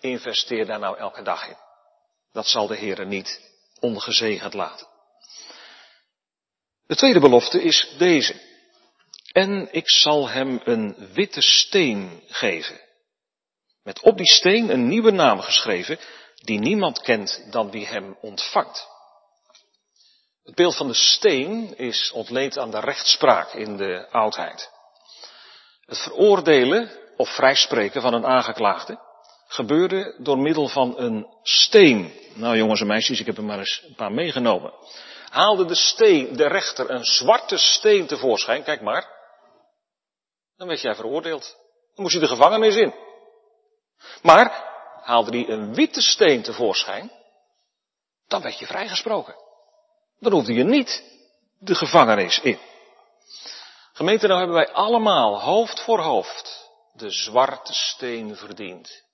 investeer 0.00 0.66
daar 0.66 0.78
nou 0.78 0.98
elke 0.98 1.22
dag 1.22 1.48
in. 1.48 1.56
Dat 2.32 2.46
zal 2.46 2.66
de 2.66 2.76
Heer 2.76 3.06
niet 3.06 3.40
ongezegend 3.80 4.54
laten. 4.54 4.86
De 6.86 6.96
tweede 6.96 7.20
belofte 7.20 7.62
is 7.62 7.94
deze. 7.98 8.40
En 9.32 9.68
ik 9.70 9.90
zal 9.90 10.28
hem 10.28 10.60
een 10.64 11.10
witte 11.12 11.40
steen 11.40 12.22
geven. 12.26 12.80
Met 13.82 14.00
op 14.00 14.16
die 14.16 14.32
steen 14.32 14.70
een 14.70 14.88
nieuwe 14.88 15.10
naam 15.10 15.40
geschreven, 15.40 15.98
die 16.46 16.58
niemand 16.58 17.00
kent 17.00 17.46
dan 17.50 17.70
wie 17.70 17.86
hem 17.86 18.16
ontvangt. 18.20 18.88
Het 20.44 20.54
beeld 20.54 20.76
van 20.76 20.88
de 20.88 20.94
steen 20.94 21.76
is 21.76 22.12
ontleend 22.12 22.58
aan 22.58 22.70
de 22.70 22.80
rechtspraak 22.80 23.52
in 23.52 23.76
de 23.76 24.08
oudheid. 24.10 24.70
Het 25.80 25.98
veroordelen 25.98 26.90
of 27.16 27.34
vrijspreken 27.34 28.02
van 28.02 28.14
een 28.14 28.26
aangeklaagde 28.26 29.04
gebeurde 29.46 30.14
door 30.18 30.38
middel 30.38 30.68
van 30.68 30.98
een 30.98 31.26
steen. 31.42 32.12
Nou 32.34 32.56
jongens 32.56 32.80
en 32.80 32.86
meisjes, 32.86 33.20
ik 33.20 33.26
heb 33.26 33.36
er 33.36 33.44
maar 33.44 33.58
eens 33.58 33.82
een 33.86 33.94
paar 33.94 34.12
meegenomen. 34.12 34.72
Haalde 35.28 35.64
de 35.64 35.74
steen, 35.74 36.36
de 36.36 36.46
rechter, 36.46 36.90
een 36.90 37.04
zwarte 37.04 37.58
steen 37.58 38.06
tevoorschijn, 38.06 38.62
kijk 38.62 38.80
maar. 38.80 39.14
Dan 40.56 40.68
werd 40.68 40.80
jij 40.80 40.94
veroordeeld. 40.94 41.56
Dan 41.94 42.04
moest 42.04 42.14
je 42.14 42.20
de 42.20 42.28
gevangenis 42.28 42.76
in. 42.76 42.94
Maar 44.22 44.74
haalde 45.06 45.38
hij 45.38 45.48
een 45.48 45.74
witte 45.74 46.00
steen 46.02 46.42
tevoorschijn, 46.42 47.10
dan 48.26 48.42
werd 48.42 48.58
je 48.58 48.66
vrijgesproken. 48.66 49.34
Dan 50.18 50.32
hoefde 50.32 50.52
je 50.52 50.64
niet 50.64 51.02
de 51.58 51.74
gevangenis 51.74 52.40
in. 52.40 52.58
Gemeente, 53.92 54.26
nou 54.26 54.38
hebben 54.38 54.56
wij 54.56 54.72
allemaal 54.72 55.40
hoofd 55.40 55.80
voor 55.80 56.00
hoofd 56.00 56.70
de 56.92 57.10
zwarte 57.10 57.74
steen 57.74 58.36
verdiend. 58.36 59.04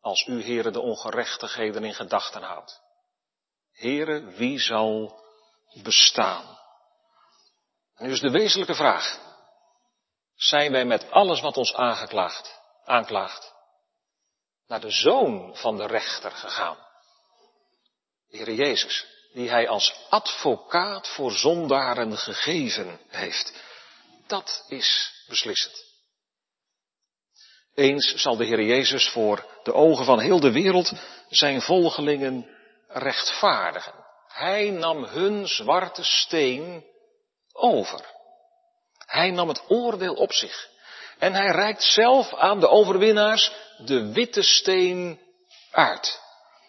Als 0.00 0.26
u, 0.26 0.42
heren, 0.42 0.72
de 0.72 0.80
ongerechtigheden 0.80 1.84
in 1.84 1.94
gedachten 1.94 2.42
houdt. 2.42 2.80
Heren, 3.72 4.34
wie 4.34 4.58
zal 4.58 5.22
bestaan? 5.82 6.58
nu 7.96 8.10
is 8.10 8.20
de 8.20 8.30
wezenlijke 8.30 8.74
vraag. 8.74 9.18
Zijn 10.34 10.72
wij 10.72 10.84
met 10.84 11.10
alles 11.10 11.40
wat 11.40 11.56
ons 11.56 11.74
aangeklaagd, 11.74 12.60
aanklaagt, 12.84 13.53
naar 14.66 14.80
de 14.80 14.90
zoon 14.90 15.56
van 15.56 15.76
de 15.76 15.86
rechter 15.86 16.30
gegaan. 16.30 16.76
De 18.28 18.36
Heer 18.36 18.52
Jezus. 18.52 19.06
die 19.32 19.50
hij 19.50 19.68
als 19.68 19.94
advocaat 20.08 21.08
voor 21.08 21.32
zondaren 21.32 22.18
gegeven 22.18 23.00
heeft. 23.08 23.62
Dat 24.26 24.64
is 24.68 25.12
beslissend. 25.28 25.84
Eens 27.74 28.14
zal 28.14 28.36
de 28.36 28.44
Heer 28.44 28.62
Jezus 28.62 29.08
voor 29.08 29.46
de 29.62 29.72
ogen 29.72 30.04
van 30.04 30.20
heel 30.20 30.40
de 30.40 30.52
wereld 30.52 30.92
zijn 31.28 31.62
volgelingen 31.62 32.48
rechtvaardigen. 32.88 34.04
Hij 34.28 34.70
nam 34.70 35.04
hun 35.04 35.48
zwarte 35.48 36.04
steen 36.04 36.84
over. 37.52 38.00
Hij 39.06 39.30
nam 39.30 39.48
het 39.48 39.62
oordeel 39.68 40.14
op 40.14 40.32
zich. 40.32 40.68
En 41.24 41.34
hij 41.34 41.50
reikt 41.50 41.82
zelf 41.82 42.34
aan 42.34 42.60
de 42.60 42.68
overwinnaars 42.68 43.52
de 43.76 44.12
witte 44.12 44.42
steen 44.42 45.20
uit. 45.70 46.20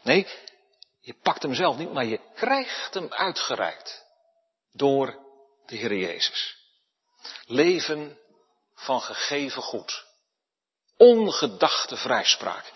Nee, 0.04 0.28
je 1.02 1.16
pakt 1.22 1.42
hem 1.42 1.54
zelf 1.54 1.78
niet, 1.78 1.94
maar 1.94 2.06
je 2.06 2.20
krijgt 2.36 2.94
hem 2.94 3.14
uitgereikt. 3.14 4.06
Door 4.72 5.16
de 5.66 5.76
Heer 5.76 5.96
Jezus. 5.96 6.56
Leven 7.46 8.18
van 8.76 9.02
gegeven 9.02 9.62
goed. 9.62 10.06
Ongedachte 10.98 11.98
vrijspraak. 11.98 12.72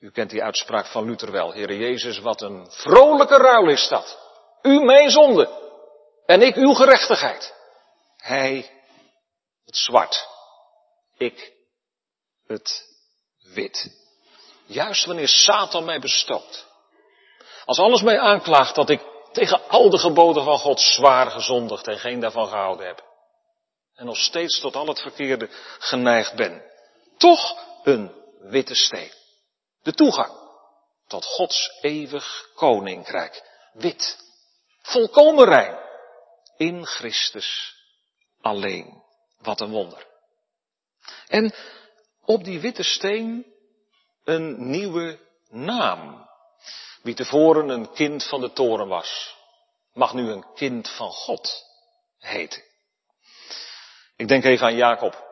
U 0.00 0.10
kent 0.10 0.30
die 0.30 0.42
uitspraak 0.42 0.86
van 0.86 1.04
Luther 1.04 1.32
wel. 1.32 1.52
Heer 1.52 1.74
Jezus, 1.74 2.18
wat 2.18 2.40
een 2.40 2.70
vrolijke 2.70 3.36
ruil 3.36 3.68
is 3.68 3.88
dat. 3.88 4.18
U 4.62 4.80
mijn 4.80 5.10
zonde. 5.10 5.48
En 6.26 6.42
ik 6.42 6.54
uw 6.54 6.72
gerechtigheid. 6.72 7.54
Hij 8.16 8.70
het 9.64 9.76
zwart. 9.76 10.36
Ik 11.18 11.52
het 12.46 12.86
wit. 13.54 13.96
Juist 14.66 15.04
wanneer 15.04 15.28
Satan 15.28 15.84
mij 15.84 16.00
bestookt. 16.00 16.66
Als 17.64 17.78
alles 17.78 18.02
mij 18.02 18.18
aanklaagt 18.18 18.74
dat 18.74 18.90
ik 18.90 19.02
tegen 19.32 19.68
al 19.68 19.90
de 19.90 19.98
geboden 19.98 20.44
van 20.44 20.58
God 20.58 20.80
zwaar 20.80 21.30
gezondigd 21.30 21.86
en 21.86 21.98
geen 21.98 22.20
daarvan 22.20 22.48
gehouden 22.48 22.86
heb. 22.86 23.06
En 23.94 24.06
nog 24.06 24.16
steeds 24.16 24.60
tot 24.60 24.76
al 24.76 24.86
het 24.86 25.00
verkeerde 25.00 25.48
geneigd 25.78 26.34
ben. 26.34 26.62
Toch 27.16 27.56
een 27.82 28.12
witte 28.40 28.74
steen. 28.74 29.12
De 29.82 29.92
toegang 29.92 30.32
tot 31.06 31.24
Gods 31.24 31.78
eeuwig 31.80 32.50
koninkrijk. 32.54 33.42
Wit. 33.72 34.18
Volkomen 34.82 35.44
rein. 35.44 35.78
In 36.56 36.86
Christus 36.86 37.74
alleen. 38.40 39.02
Wat 39.38 39.60
een 39.60 39.70
wonder. 39.70 40.06
En 41.28 41.54
op 42.24 42.44
die 42.44 42.60
witte 42.60 42.82
steen 42.82 43.46
een 44.24 44.70
nieuwe 44.70 45.18
naam. 45.48 46.28
Wie 47.02 47.14
tevoren 47.14 47.68
een 47.68 47.92
kind 47.92 48.24
van 48.24 48.40
de 48.40 48.52
toren 48.52 48.88
was, 48.88 49.36
mag 49.92 50.14
nu 50.14 50.30
een 50.30 50.44
kind 50.54 50.88
van 50.88 51.10
God 51.10 51.64
heten. 52.18 52.62
Ik 54.16 54.28
denk 54.28 54.44
even 54.44 54.66
aan 54.66 54.76
Jacob. 54.76 55.26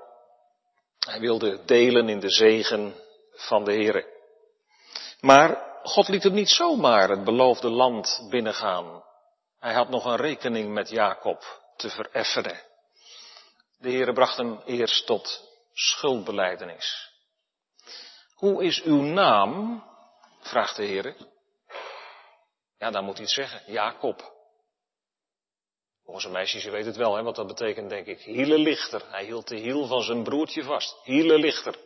Hij 0.98 1.20
wilde 1.20 1.64
delen 1.64 2.08
in 2.08 2.20
de 2.20 2.30
zegen 2.30 2.94
van 3.32 3.64
de 3.64 3.72
Here. 3.72 4.14
Maar 5.20 5.78
God 5.82 6.08
liet 6.08 6.22
hem 6.22 6.32
niet 6.32 6.50
zomaar 6.50 7.08
het 7.08 7.24
beloofde 7.24 7.70
land 7.70 8.26
binnengaan. 8.30 9.04
Hij 9.58 9.74
had 9.74 9.88
nog 9.88 10.04
een 10.04 10.16
rekening 10.16 10.72
met 10.72 10.88
Jacob 10.88 11.62
te 11.76 11.90
vereffenen. 11.90 12.62
De 13.78 13.90
Heere 13.90 14.12
bracht 14.12 14.36
hem 14.36 14.60
eerst 14.64 15.06
tot 15.06 15.45
schuldbeleidenis. 15.76 17.10
Hoe 18.34 18.64
is 18.64 18.82
uw 18.82 19.00
naam? 19.00 19.84
vraagt 20.40 20.76
de 20.76 20.86
Heere. 20.86 21.16
Ja, 22.78 22.90
dan 22.90 23.04
moet 23.04 23.14
hij 23.14 23.22
het 23.22 23.32
zeggen. 23.32 23.72
Jacob. 23.72 24.34
Onze 26.04 26.28
meisjes, 26.28 26.62
je 26.62 26.70
weet 26.70 26.84
het 26.84 26.96
wel, 26.96 27.16
hè, 27.16 27.22
wat 27.22 27.34
dat 27.36 27.46
betekent, 27.46 27.90
denk 27.90 28.06
ik. 28.06 28.22
lichter. 28.58 29.10
Hij 29.10 29.24
hield 29.24 29.48
de 29.48 29.56
hiel 29.56 29.86
van 29.86 30.02
zijn 30.02 30.22
broertje 30.22 30.62
vast. 30.62 30.96
lichter. 31.04 31.78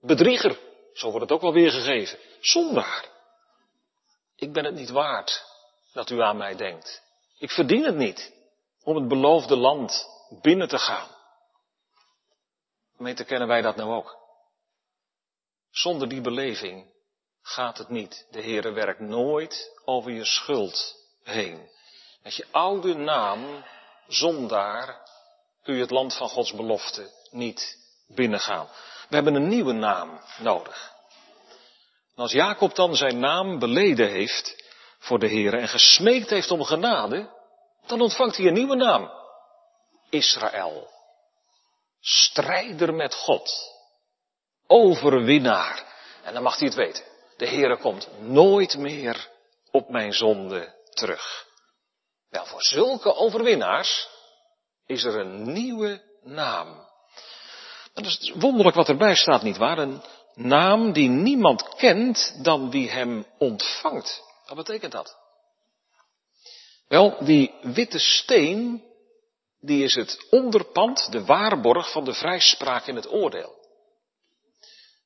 Bedrieger. 0.00 0.58
Zo 0.92 1.06
wordt 1.06 1.20
het 1.20 1.32
ook 1.32 1.40
wel 1.40 1.52
weergegeven. 1.52 2.18
Zondaar. 2.40 3.08
Ik 4.36 4.52
ben 4.52 4.64
het 4.64 4.74
niet 4.74 4.90
waard 4.90 5.44
dat 5.92 6.10
u 6.10 6.22
aan 6.22 6.36
mij 6.36 6.56
denkt. 6.56 7.02
Ik 7.38 7.50
verdien 7.50 7.84
het 7.84 7.96
niet 7.96 8.32
om 8.82 8.96
het 8.96 9.08
beloofde 9.08 9.56
land 9.56 10.06
binnen 10.40 10.68
te 10.68 10.78
gaan. 10.78 11.08
Gemeente, 13.02 13.24
kennen 13.24 13.48
wij 13.48 13.62
dat 13.62 13.76
nou 13.76 13.94
ook? 13.94 14.16
Zonder 15.70 16.08
die 16.08 16.20
beleving 16.20 16.92
gaat 17.42 17.78
het 17.78 17.88
niet. 17.88 18.26
De 18.30 18.42
Heere 18.42 18.72
werkt 18.72 19.00
nooit 19.00 19.80
over 19.84 20.10
je 20.10 20.24
schuld 20.24 20.96
heen. 21.24 21.68
Met 22.22 22.34
je 22.34 22.46
oude 22.50 22.94
naam, 22.94 23.64
zondaar, 24.06 25.00
kun 25.62 25.74
je 25.74 25.80
het 25.80 25.90
land 25.90 26.16
van 26.16 26.28
Gods 26.28 26.52
belofte 26.52 27.10
niet 27.30 27.78
binnengaan. 28.06 28.68
We 29.08 29.14
hebben 29.14 29.34
een 29.34 29.48
nieuwe 29.48 29.72
naam 29.72 30.20
nodig. 30.38 30.92
En 32.14 32.22
als 32.22 32.32
Jacob 32.32 32.74
dan 32.74 32.96
zijn 32.96 33.18
naam 33.18 33.58
beleden 33.58 34.10
heeft 34.10 34.72
voor 34.98 35.18
de 35.18 35.28
Heer 35.28 35.54
en 35.54 35.68
gesmeekt 35.68 36.30
heeft 36.30 36.50
om 36.50 36.64
genade, 36.64 37.30
dan 37.86 38.00
ontvangt 38.00 38.36
hij 38.36 38.46
een 38.46 38.54
nieuwe 38.54 38.76
naam. 38.76 39.10
Israël. 40.10 40.91
Strijder 42.04 42.94
met 42.94 43.14
God. 43.14 43.72
Overwinnaar. 44.66 45.84
En 46.22 46.34
dan 46.34 46.42
mag 46.42 46.58
hij 46.58 46.66
het 46.66 46.76
weten. 46.76 47.04
De 47.36 47.48
Heere 47.48 47.78
komt 47.78 48.08
nooit 48.20 48.76
meer 48.76 49.28
op 49.70 49.88
mijn 49.88 50.12
zonde 50.12 50.74
terug. 50.90 51.46
Wel, 52.30 52.46
voor 52.46 52.62
zulke 52.62 53.14
overwinnaars 53.14 54.08
is 54.86 55.04
er 55.04 55.18
een 55.18 55.52
nieuwe 55.52 56.02
naam. 56.22 56.88
Dat 57.94 58.04
is 58.06 58.32
wonderlijk 58.34 58.76
wat 58.76 58.88
erbij 58.88 59.14
staat, 59.14 59.42
niet 59.42 59.56
waar? 59.56 59.78
Een 59.78 60.02
naam 60.34 60.92
die 60.92 61.08
niemand 61.08 61.74
kent 61.74 62.38
dan 62.42 62.70
wie 62.70 62.90
hem 62.90 63.26
ontvangt. 63.38 64.22
Wat 64.46 64.56
betekent 64.56 64.92
dat? 64.92 65.16
Wel, 66.88 67.24
die 67.24 67.54
witte 67.62 67.98
steen, 67.98 68.84
die 69.62 69.84
is 69.84 69.94
het 69.94 70.26
onderpand, 70.30 71.12
de 71.12 71.24
waarborg 71.24 71.90
van 71.90 72.04
de 72.04 72.14
vrijspraak 72.14 72.86
in 72.86 72.96
het 72.96 73.12
oordeel. 73.12 73.60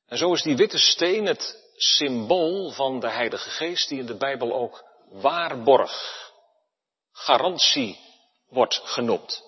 En 0.07 0.17
zo 0.17 0.33
is 0.33 0.41
die 0.41 0.55
witte 0.55 0.77
steen 0.77 1.25
het 1.25 1.63
symbool 1.75 2.71
van 2.71 2.99
de 2.99 3.09
Heilige 3.09 3.49
Geest, 3.49 3.89
die 3.89 3.99
in 3.99 4.05
de 4.05 4.17
Bijbel 4.17 4.53
ook 4.53 4.83
waarborg, 5.09 6.31
garantie 7.11 7.99
wordt 8.49 8.81
genoemd. 8.83 9.43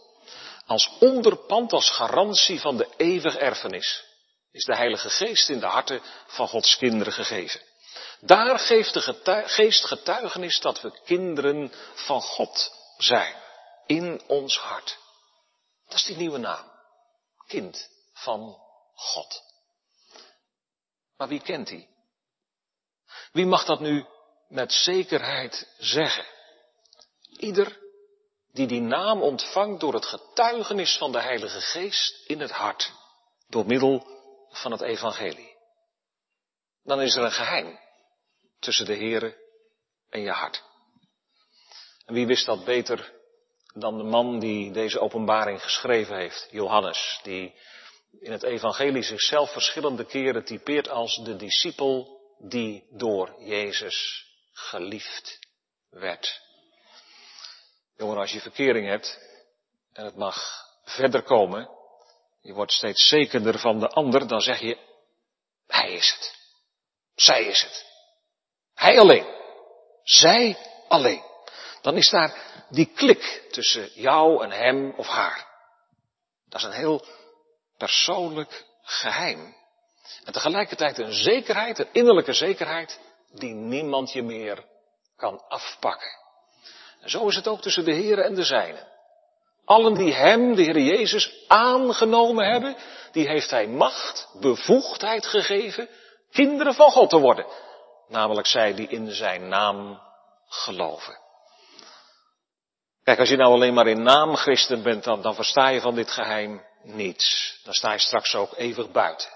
Als 0.66 0.92
onderpand, 1.00 1.74
als 1.74 1.90
garantie 1.90 2.60
van 2.60 2.78
de 2.78 2.88
eeuwige 2.98 3.40
erfenis, 3.40 4.04
is 4.52 4.66
de 4.66 4.76
Heilige 4.76 5.10
Geest 5.10 5.50
in 5.50 5.60
de 5.60 5.66
harten 5.66 6.02
van 6.28 6.48
Gods 6.48 6.78
kinderen 6.78 7.14
gegeven. 7.14 7.62
Daar 8.22 8.60
geeft 8.60 8.94
de 8.94 9.44
geest 9.46 9.86
getuigenis 9.86 10.60
dat 10.60 10.82
we 10.82 11.00
kinderen 11.06 11.72
van 11.94 12.22
God 12.22 12.72
zijn. 12.98 13.36
In 13.90 14.22
ons 14.28 14.58
hart. 14.58 14.98
Dat 15.88 15.98
is 15.98 16.06
die 16.06 16.18
nieuwe 16.18 16.38
naam. 16.38 16.72
Kind 17.48 17.90
van 18.14 18.58
God. 18.94 19.42
Maar 21.18 21.28
wie 21.28 21.42
kent 21.42 21.68
die? 21.68 21.88
Wie 23.32 23.46
mag 23.46 23.66
dat 23.66 23.80
nu 23.80 24.06
met 24.48 24.74
zekerheid 24.74 25.68
zeggen? 25.78 26.26
Ieder 27.30 27.80
die 28.52 28.68
die 28.68 28.82
naam 28.82 29.22
ontvangt 29.22 29.80
door 29.80 29.94
het 29.94 30.06
getuigenis 30.06 30.98
van 30.98 31.12
de 31.12 31.22
Heilige 31.22 31.62
Geest 31.62 32.28
in 32.28 32.40
het 32.40 32.52
hart, 32.52 32.92
door 33.48 33.66
middel 33.66 34.08
van 34.50 34.72
het 34.72 34.82
Evangelie. 34.82 35.58
Dan 36.84 37.02
is 37.02 37.16
er 37.16 37.24
een 37.24 37.32
geheim 37.32 37.80
tussen 38.60 38.86
de 38.86 38.96
Here 38.96 39.38
en 40.10 40.22
je 40.22 40.32
hart. 40.32 40.64
En 42.06 42.14
wie 42.14 42.28
wist 42.28 42.46
dat 42.46 42.66
beter 42.66 43.19
dan 43.74 43.98
de 43.98 44.04
man 44.04 44.40
die 44.40 44.72
deze 44.72 45.00
openbaring 45.00 45.64
geschreven 45.64 46.18
heeft, 46.18 46.48
Johannes, 46.52 47.20
die 47.24 47.54
in 48.20 48.32
het 48.32 48.44
Evangelie 48.44 49.04
zichzelf 49.04 49.52
verschillende 49.52 50.06
keren 50.06 50.46
typeert 50.46 50.90
als 50.90 51.22
de 51.24 51.36
discipel 51.36 52.20
die 52.40 52.88
door 52.90 53.36
Jezus 53.40 54.28
geliefd 54.52 55.40
werd. 55.90 56.42
Jongen, 57.98 58.18
als 58.18 58.32
je 58.32 58.42
verkering 58.42 58.88
hebt 58.88 59.20
en 59.94 60.06
het 60.06 60.16
mag 60.16 60.66
verder 60.84 61.24
komen, 61.24 61.70
je 62.42 62.54
wordt 62.54 62.72
steeds 62.72 63.08
zekerder 63.08 63.60
van 63.60 63.80
de 63.80 63.88
ander, 63.88 64.28
dan 64.28 64.42
zeg 64.42 64.60
je, 64.60 64.78
hij 65.68 65.92
is 65.92 66.12
het. 66.12 66.36
Zij 67.16 67.46
is 67.46 67.62
het. 67.62 67.86
Hij 68.74 69.00
alleen. 69.00 69.26
Zij 70.04 70.58
alleen. 70.88 71.29
Dan 71.82 71.98
is 71.98 72.10
daar 72.10 72.64
die 72.70 72.92
klik 72.96 73.44
tussen 73.52 73.90
jou 73.94 74.44
en 74.44 74.52
hem 74.52 74.94
of 74.98 75.08
haar. 75.08 75.48
Dat 76.50 76.60
is 76.60 76.66
een 76.66 76.74
heel 76.74 77.06
persoonlijk 77.78 78.66
geheim. 78.82 79.56
En 80.24 80.34
tegelijkertijd 80.34 80.98
een 80.98 81.14
zekerheid, 81.14 81.80
een 81.80 81.90
innerlijke 81.92 82.34
zekerheid, 82.34 83.00
die 83.32 83.54
niemand 83.54 84.12
je 84.12 84.24
meer 84.24 84.66
kan 85.16 85.44
afpakken. 85.48 86.18
En 87.02 87.10
zo 87.10 87.28
is 87.28 87.36
het 87.36 87.48
ook 87.48 87.62
tussen 87.62 87.86
de 87.86 87.94
Heer 87.94 88.20
en 88.20 88.36
de 88.36 88.44
Zijnen. 88.44 88.88
Allen 89.66 89.94
die 89.94 90.14
Hem, 90.14 90.56
de 90.56 90.62
Heer 90.62 90.80
Jezus, 90.80 91.46
aangenomen 91.48 92.52
hebben, 92.52 92.76
die 93.12 93.28
heeft 93.28 93.50
Hij 93.50 93.68
macht, 93.68 94.30
bevoegdheid 94.40 95.26
gegeven, 95.26 95.90
kinderen 96.32 96.74
van 96.74 96.92
God 96.92 97.10
te 97.10 97.20
worden. 97.20 97.46
Namelijk 98.08 98.48
zij 98.48 98.74
die 98.74 98.88
in 98.88 99.12
Zijn 99.12 99.48
naam 99.48 100.02
geloven. 100.48 101.18
Kijk, 103.10 103.22
als 103.22 103.30
je 103.30 103.36
nou 103.38 103.54
alleen 103.54 103.74
maar 103.74 103.88
in 103.88 104.04
naam 104.04 104.36
christen 104.36 104.84
bent, 104.84 105.04
dan, 105.04 105.22
dan 105.22 105.36
versta 105.36 105.68
je 105.68 105.82
van 105.82 105.96
dit 105.96 106.12
geheim 106.12 106.66
niets. 106.84 107.60
Dan 107.64 107.74
sta 107.74 107.92
je 107.92 108.00
straks 108.00 108.36
ook 108.36 108.54
eeuwig 108.58 108.92
buiten. 108.92 109.30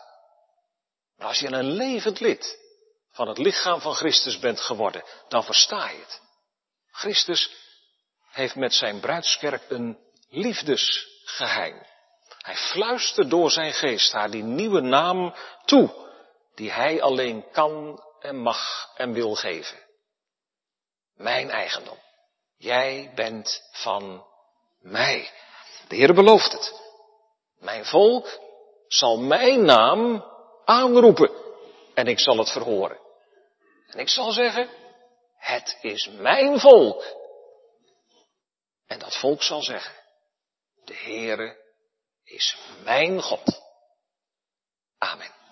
Maar 1.18 1.28
als 1.28 1.40
je 1.40 1.48
een 1.48 1.72
levend 1.72 2.20
lid 2.20 2.60
van 3.12 3.28
het 3.28 3.38
lichaam 3.38 3.82
van 3.82 3.94
Christus 3.94 4.40
bent 4.40 4.60
geworden, 4.62 5.04
dan 5.28 5.44
versta 5.44 5.90
je 5.90 6.00
het. 6.00 6.22
Christus 6.92 7.52
heeft 8.32 8.56
met 8.56 8.74
zijn 8.74 9.00
bruidskerk 9.00 9.64
een 9.70 9.98
liefdesgeheim. 10.30 11.86
Hij 12.38 12.56
fluistert 12.56 13.30
door 13.30 13.52
zijn 13.52 13.74
geest 13.74 14.12
haar 14.12 14.32
die 14.32 14.44
nieuwe 14.44 14.82
naam 14.82 15.36
toe, 15.66 16.10
die 16.56 16.72
hij 16.72 17.02
alleen 17.02 17.46
kan 17.52 18.04
en 18.20 18.36
mag 18.36 18.92
en 18.96 19.14
wil 19.14 19.36
geven. 19.36 19.80
Mijn 21.14 21.50
eigendom. 21.50 22.02
Jij 22.64 23.12
bent 23.16 23.70
van 23.72 24.26
mij. 24.80 25.32
De 25.88 25.96
Heer 25.96 26.14
belooft 26.14 26.52
het. 26.52 26.82
Mijn 27.60 27.86
volk 27.86 28.40
zal 28.88 29.18
mijn 29.18 29.66
naam 29.66 30.26
aanroepen 30.66 31.32
en 31.94 32.08
ik 32.08 32.20
zal 32.20 32.38
het 32.38 32.50
verhoren. 32.50 33.00
En 33.88 34.00
ik 34.00 34.10
zal 34.10 34.32
zeggen, 34.32 34.70
het 35.38 35.78
is 35.82 36.08
mijn 36.08 36.60
volk. 36.60 37.04
En 38.88 39.00
dat 39.00 39.18
volk 39.18 39.44
zal 39.44 39.62
zeggen, 39.62 39.96
de 40.84 40.96
Heere 40.96 41.58
is 42.24 42.58
mijn 42.84 43.22
God. 43.22 43.62
Amen. 44.98 45.43